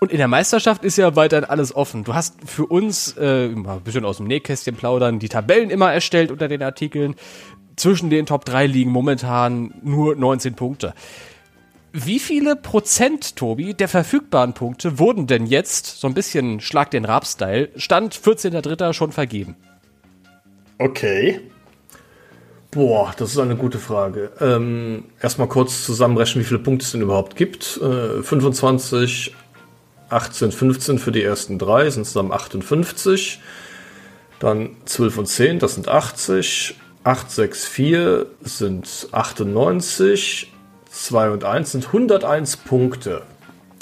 Und 0.00 0.12
in 0.12 0.18
der 0.18 0.28
Meisterschaft 0.28 0.84
ist 0.84 0.96
ja 0.96 1.16
weiterhin 1.16 1.44
alles 1.44 1.74
offen. 1.74 2.04
Du 2.04 2.14
hast 2.14 2.36
für 2.46 2.66
uns 2.66 3.16
äh, 3.16 3.46
ein 3.46 3.80
bisschen 3.82 4.04
aus 4.04 4.18
dem 4.18 4.26
Nähkästchen 4.26 4.76
plaudern, 4.76 5.18
die 5.18 5.28
Tabellen 5.28 5.70
immer 5.70 5.92
erstellt 5.92 6.30
unter 6.30 6.46
den 6.46 6.62
Artikeln. 6.62 7.16
Zwischen 7.74 8.08
den 8.10 8.26
Top 8.26 8.44
3 8.44 8.66
liegen 8.66 8.90
momentan 8.90 9.74
nur 9.82 10.14
19 10.14 10.54
Punkte. 10.54 10.94
Wie 11.92 12.18
viele 12.20 12.54
Prozent, 12.54 13.34
Tobi, 13.34 13.74
der 13.74 13.88
verfügbaren 13.88 14.52
Punkte 14.52 14.98
wurden 15.00 15.26
denn 15.26 15.46
jetzt, 15.46 15.98
so 16.00 16.06
ein 16.06 16.14
bisschen 16.14 16.60
Schlag 16.60 16.90
den 16.92 17.04
Rab-Style, 17.04 17.70
Stand 17.76 18.14
14.3. 18.14 18.92
schon 18.92 19.10
vergeben? 19.10 19.56
Okay. 20.78 21.40
Boah, 22.70 23.14
das 23.16 23.30
ist 23.30 23.38
eine 23.38 23.56
gute 23.56 23.78
Frage. 23.78 24.30
Ähm, 24.40 25.04
erstmal 25.20 25.48
kurz 25.48 25.84
zusammenrechnen, 25.84 26.44
wie 26.44 26.46
viele 26.46 26.60
Punkte 26.60 26.84
es 26.84 26.92
denn 26.92 27.00
überhaupt 27.00 27.34
gibt. 27.34 27.80
Äh, 27.82 28.22
25, 28.22 29.34
18, 30.10 30.52
15 30.52 30.98
für 30.98 31.12
die 31.12 31.22
ersten 31.22 31.58
drei 31.58 31.88
sind 31.90 32.04
zusammen 32.04 32.32
58. 32.32 33.40
Dann 34.38 34.76
12 34.84 35.18
und 35.18 35.26
10, 35.26 35.58
das 35.58 35.74
sind 35.74 35.88
80. 35.88 36.76
8, 37.04 37.30
6, 37.30 37.66
4 37.66 38.26
sind 38.42 39.08
98. 39.12 40.52
2 40.90 41.30
und 41.30 41.44
1 41.44 41.72
sind 41.72 41.86
101 41.86 42.56
Punkte. 42.58 43.22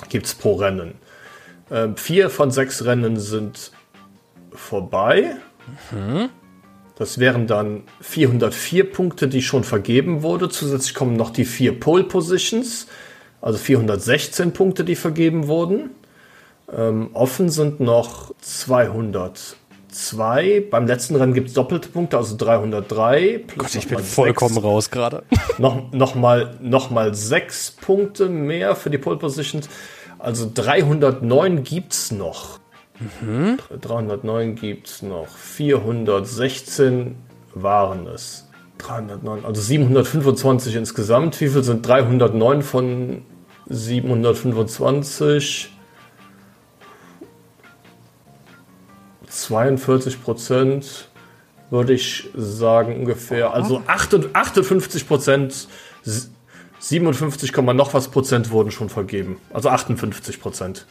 Gibt 0.09 0.27
es 0.27 0.35
pro 0.35 0.55
Rennen. 0.55 0.95
Ähm, 1.71 1.97
vier 1.97 2.31
von 2.31 2.51
sechs 2.51 2.85
Rennen 2.85 3.19
sind 3.19 3.73
vorbei. 4.53 5.37
Mhm. 5.91 6.31
Das 6.97 7.19
wären 7.19 7.47
dann 7.47 7.83
404 8.01 8.91
Punkte, 8.91 9.29
die 9.29 9.43
schon 9.43 9.65
vergeben 9.65 10.23
wurde. 10.23 10.49
Zusätzlich 10.49 10.95
kommen 10.95 11.15
noch 11.15 11.31
die 11.31 11.45
vier 11.45 11.79
Pole 11.79 12.05
Positions, 12.05 12.87
also 13.43 13.59
416 13.59 14.53
Punkte, 14.53 14.83
die 14.83 14.97
vergeben 14.97 15.47
wurden. 15.47 15.91
Ähm, 16.75 17.11
offen 17.13 17.51
sind 17.51 17.81
noch 17.81 18.35
202. 18.41 20.65
Beim 20.71 20.87
letzten 20.87 21.17
Rennen 21.17 21.35
gibt 21.35 21.49
es 21.49 21.55
doppelte 21.55 21.91
Punkte, 21.91 22.17
also 22.17 22.35
303. 22.35 23.45
Gott, 23.59 23.75
ich 23.75 23.89
bin 23.89 23.99
vollkommen 23.99 24.55
6. 24.55 24.65
raus 24.65 24.91
gerade. 24.91 25.23
noch, 25.59 25.93
noch, 25.93 26.15
mal, 26.15 26.57
noch 26.63 26.91
mal 26.91 27.15
sechs 27.15 27.73
Punkte 27.73 28.31
mehr 28.31 28.75
für 28.75 28.89
die 28.89 28.99
Pole 28.99 29.19
Positions. 29.19 29.69
Also 30.19 30.51
309 30.53 31.63
gibt 31.63 31.93
es 31.93 32.11
noch. 32.11 32.59
Mhm. 32.99 33.59
309 33.81 34.55
gibt 34.55 34.89
es 34.89 35.03
noch. 35.03 35.29
416 35.29 37.17
waren 37.55 38.07
es. 38.07 38.49
309, 38.79 39.45
also 39.45 39.61
725 39.61 40.77
insgesamt. 40.77 41.41
Wie 41.41 41.49
viel 41.49 41.63
sind 41.63 41.87
309 41.87 42.63
von 42.63 43.23
725? 43.69 45.73
42 49.29 50.23
Prozent 50.23 51.09
würde 51.71 51.93
ich 51.93 52.29
sagen 52.35 53.01
ungefähr. 53.01 53.53
Also 53.53 53.83
58 53.87 55.09
Prozent, 55.09 55.69
57, 56.79 57.57
noch 57.57 57.95
was 57.95 58.09
Prozent 58.09 58.51
wurden 58.51 58.71
schon 58.71 58.89
vergeben. 58.89 59.39
Also 59.53 59.69
58 59.69 60.41
Prozent. 60.41 60.87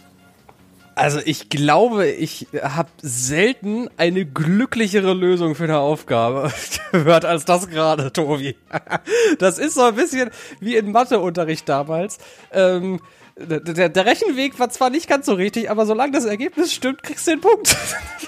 Also 0.95 1.19
ich 1.23 1.49
glaube, 1.49 2.07
ich 2.07 2.47
habe 2.61 2.89
selten 3.01 3.89
eine 3.97 4.25
glücklichere 4.25 5.13
Lösung 5.13 5.53
für 5.53 5.65
eine 5.65 5.79
Aufgabe 5.79 6.53
gehört 6.93 7.25
als 7.25 7.43
das 7.43 7.67
gerade, 7.67 8.13
Tobi. 8.13 8.55
Das 9.39 9.59
ist 9.59 9.73
so 9.73 9.81
ein 9.81 9.95
bisschen 9.95 10.29
wie 10.61 10.77
in 10.77 10.91
Matheunterricht 10.91 11.67
damals. 11.67 12.17
Ähm, 12.53 13.01
der, 13.37 13.89
der, 13.89 14.05
Rechenweg 14.05 14.59
war 14.59 14.69
zwar 14.69 14.89
nicht 14.89 15.09
ganz 15.09 15.25
so 15.25 15.33
richtig, 15.33 15.69
aber 15.69 15.85
solange 15.85 16.13
das 16.13 16.23
Ergebnis 16.23 16.73
stimmt, 16.73 17.03
kriegst 17.03 17.27
du 17.27 17.31
den 17.31 17.41
Punkt. 17.41 17.75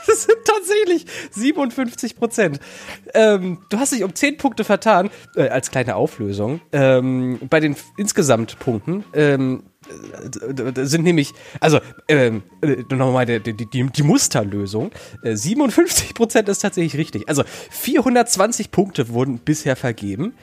Das 0.08 0.24
sind 0.24 0.38
tatsächlich 0.46 1.06
57 1.32 2.16
Prozent. 2.16 2.60
Ähm, 3.14 3.60
du 3.70 3.78
hast 3.78 3.92
dich 3.92 4.06
um 4.06 4.16
10 4.16 4.38
Punkte 4.38 4.64
vertan, 4.64 5.10
äh, 5.36 5.50
als 5.50 5.70
kleine 5.70 5.98
Auflösung. 5.98 6.62
Ähm, 6.72 7.40
bei 7.50 7.60
den 7.60 7.76
insgesamt 7.98 8.58
Punkten 8.58 9.04
ähm, 9.14 9.64
äh, 9.90 10.86
sind 10.86 11.04
nämlich, 11.04 11.34
also 11.60 11.80
ähm, 12.08 12.44
äh, 12.62 12.84
nochmal 12.96 13.26
die, 13.26 13.54
die, 13.54 13.90
die, 13.90 14.04
Musterlösung. 14.04 14.92
Äh, 15.24 15.36
57 15.36 16.14
Prozent 16.14 16.48
ist 16.48 16.60
tatsächlich 16.60 16.98
richtig. 16.98 17.28
Also 17.28 17.44
420 17.72 18.72
Punkte 18.72 19.10
wurden 19.10 19.40
bisher 19.40 19.76
vergeben. 19.76 20.36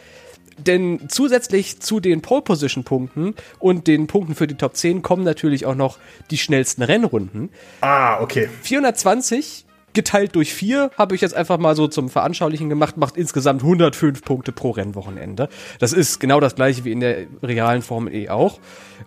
Denn 0.59 1.01
zusätzlich 1.09 1.81
zu 1.81 2.01
den 2.01 2.23
Pole 2.23 2.43
Position 2.43 2.85
Punkten 2.85 3.35
und 3.59 3.87
den 3.87 4.07
Punkten 4.07 4.35
für 4.35 4.47
die 4.47 4.55
Top 4.55 4.77
10 4.77 5.03
kommen 5.03 5.25
natürlich 5.25 5.67
auch 5.67 5.75
noch 5.75 5.99
die 6.31 6.39
schnellsten 6.39 6.83
Rennrunden. 6.83 7.51
Ah, 7.81 8.21
okay. 8.21 8.49
420 8.63 9.65
geteilt 9.95 10.35
durch 10.35 10.53
4 10.53 10.91
habe 10.99 11.15
ich 11.15 11.21
jetzt 11.21 11.35
einfach 11.35 11.57
mal 11.59 11.75
so 11.75 11.89
zum 11.89 12.11
Veranschaulichen 12.11 12.69
gemacht, 12.69 12.97
macht 12.97 13.17
insgesamt 13.17 13.63
105 13.63 14.23
Punkte 14.23 14.53
pro 14.53 14.71
Rennwochenende. 14.71 15.49
Das 15.79 15.93
ist 15.93 16.21
genau 16.21 16.41
das 16.41 16.57
gleiche 16.57 16.85
wie 16.85 16.93
in 16.93 17.01
der 17.01 17.27
realen 17.43 17.81
Formel 17.81 18.15
E 18.15 18.29
auch. 18.29 18.59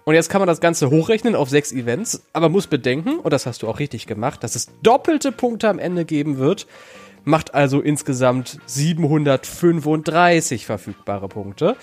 Und 0.06 0.16
jetzt 0.16 0.30
kann 0.30 0.40
man 0.40 0.48
das 0.48 0.62
Ganze 0.62 0.90
hochrechnen 0.90 1.36
auf 1.36 1.50
sechs 1.50 1.72
Events, 1.72 2.24
aber 2.34 2.50
muss 2.50 2.68
bedenken, 2.68 3.20
und 3.20 3.32
das 3.32 3.46
hast 3.46 3.62
du 3.62 3.68
auch 3.68 3.80
richtig 3.80 4.08
gemacht, 4.08 4.44
dass 4.44 4.56
es 4.56 4.70
doppelte 4.82 5.32
Punkte 5.32 5.70
am 5.70 5.80
Ende 5.80 6.06
geben 6.06 6.38
wird 6.38 6.68
macht 7.28 7.54
also 7.54 7.82
insgesamt 7.82 8.60
735 8.66 10.66
verfügbare 10.66 11.28
Punkte. 11.28 11.76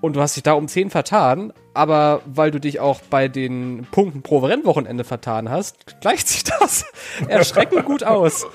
Und 0.00 0.16
du 0.16 0.20
hast 0.20 0.34
dich 0.34 0.42
da 0.42 0.54
um 0.54 0.66
10 0.66 0.90
vertan, 0.90 1.52
aber 1.74 2.22
weil 2.26 2.50
du 2.50 2.58
dich 2.58 2.80
auch 2.80 3.00
bei 3.02 3.28
den 3.28 3.86
Punkten 3.92 4.22
pro 4.22 4.38
Rennwochenende 4.38 5.04
vertan 5.04 5.48
hast, 5.48 6.00
gleicht 6.00 6.28
sich 6.28 6.42
das 6.42 6.84
erschreckend 7.28 7.84
gut 7.84 8.02
aus. 8.02 8.46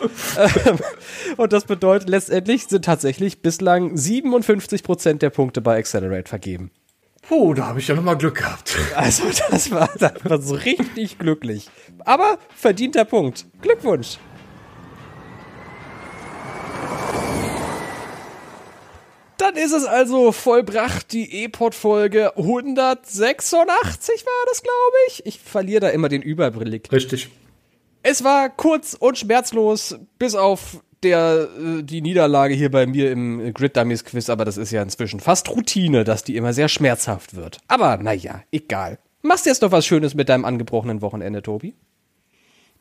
Und 1.38 1.54
das 1.54 1.64
bedeutet, 1.64 2.10
letztendlich 2.10 2.68
sind 2.68 2.84
tatsächlich 2.84 3.42
bislang 3.42 3.94
57% 3.94 5.20
der 5.20 5.30
Punkte 5.30 5.62
bei 5.62 5.78
Accelerate 5.78 6.28
vergeben. 6.28 6.72
Puh, 7.28 7.54
da 7.54 7.68
habe 7.68 7.80
ich 7.80 7.88
ja 7.88 7.96
nochmal 7.96 8.18
Glück 8.18 8.36
gehabt. 8.36 8.78
Also, 8.96 9.24
das 9.50 9.72
war, 9.72 9.90
das 10.00 10.14
war 10.24 10.42
so 10.42 10.56
richtig 10.56 11.20
glücklich. 11.20 11.70
Aber 12.04 12.38
verdienter 12.56 13.06
Punkt. 13.06 13.46
Glückwunsch. 13.62 14.18
Dann 19.38 19.56
ist 19.56 19.72
es 19.72 19.86
also 19.86 20.32
vollbracht, 20.32 21.14
die 21.14 21.44
E-Pod-Folge 21.44 22.36
186 22.38 24.26
war 24.26 24.46
das, 24.50 24.64
glaube 24.64 24.96
ich. 25.08 25.26
Ich 25.26 25.40
verliere 25.40 25.82
da 25.82 25.90
immer 25.90 26.10
den 26.10 26.24
Überblick. 26.24 26.92
Richtig. 26.92 27.30
Es 28.02 28.24
war 28.24 28.50
kurz 28.50 28.96
und 28.96 29.18
schmerzlos, 29.18 30.00
bis 30.18 30.34
auf 30.34 30.82
der, 31.04 31.50
äh, 31.60 31.84
die 31.84 32.02
Niederlage 32.02 32.56
hier 32.56 32.72
bei 32.72 32.88
mir 32.88 33.12
im 33.12 33.54
Grid 33.54 33.78
Dummies 33.78 34.04
Quiz, 34.04 34.30
aber 34.30 34.46
das 34.46 34.58
ist 34.58 34.72
ja 34.72 34.82
inzwischen 34.82 35.20
fast 35.20 35.50
Routine, 35.50 36.04
dass 36.04 36.24
die 36.24 36.36
immer 36.36 36.54
sehr 36.54 36.70
schmerzhaft 36.70 37.36
wird. 37.36 37.60
Aber 37.68 37.98
naja, 37.98 38.42
egal. 38.52 38.98
Machst 39.22 39.46
du 39.46 39.50
jetzt 39.50 39.62
noch 39.62 39.72
was 39.72 39.86
Schönes 39.86 40.16
mit 40.16 40.30
deinem 40.30 40.46
angebrochenen 40.46 41.02
Wochenende, 41.02 41.42
Tobi? 41.42 41.76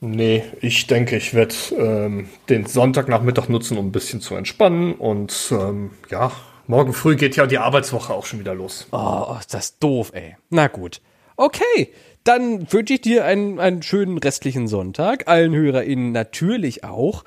Nee, 0.01 0.45
ich 0.61 0.87
denke, 0.87 1.17
ich 1.17 1.33
werde 1.33 1.55
ähm, 1.79 2.29
den 2.49 2.67
Sonntagnachmittag 2.67 3.49
nutzen, 3.49 3.79
um 3.79 3.89
ein 3.89 3.93
bisschen 3.93 4.21
zu 4.21 4.35
entspannen. 4.35 4.95
Und 4.95 5.49
ähm, 5.53 5.93
ja, 6.11 6.33
morgen 6.67 6.93
früh 6.93 7.17
geht 7.17 7.37
ja 7.37 7.47
die 7.47 7.59
Arbeitswoche 7.59 8.13
auch 8.13 8.27
schon 8.27 8.39
wieder 8.39 8.55
los. 8.55 8.87
Oh, 8.93 9.37
das 9.51 9.67
ist 9.67 9.83
doof, 9.83 10.11
ey. 10.13 10.37
Na 10.51 10.69
gut. 10.69 11.01
Okay, 11.37 11.93
dann 12.25 12.71
wünsche 12.73 12.95
ich 12.95 13.01
dir 13.01 13.25
einen, 13.25 13.59
einen 13.59 13.83
schönen 13.83 14.19
restlichen 14.19 14.69
Sonntag. 14.69 15.29
Allen 15.29 15.55
HörerInnen 15.55 16.13
natürlich 16.13 16.85
auch. 16.85 17.25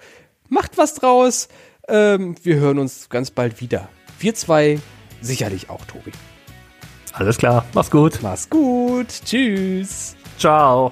Macht 0.47 0.77
was 0.77 0.95
draus. 0.95 1.47
Ähm, 1.87 2.35
wir 2.43 2.55
hören 2.57 2.77
uns 2.79 3.09
ganz 3.09 3.31
bald 3.31 3.61
wieder. 3.61 3.89
Wir 4.19 4.35
zwei 4.35 4.79
sicherlich 5.21 5.69
auch, 5.69 5.85
Tobi. 5.85 6.11
Alles 7.13 7.37
klar, 7.37 7.65
mach's 7.73 7.89
gut. 7.89 8.19
Mach's 8.21 8.49
gut. 8.49 9.07
Tschüss. 9.25 10.15
Ciao. 10.37 10.91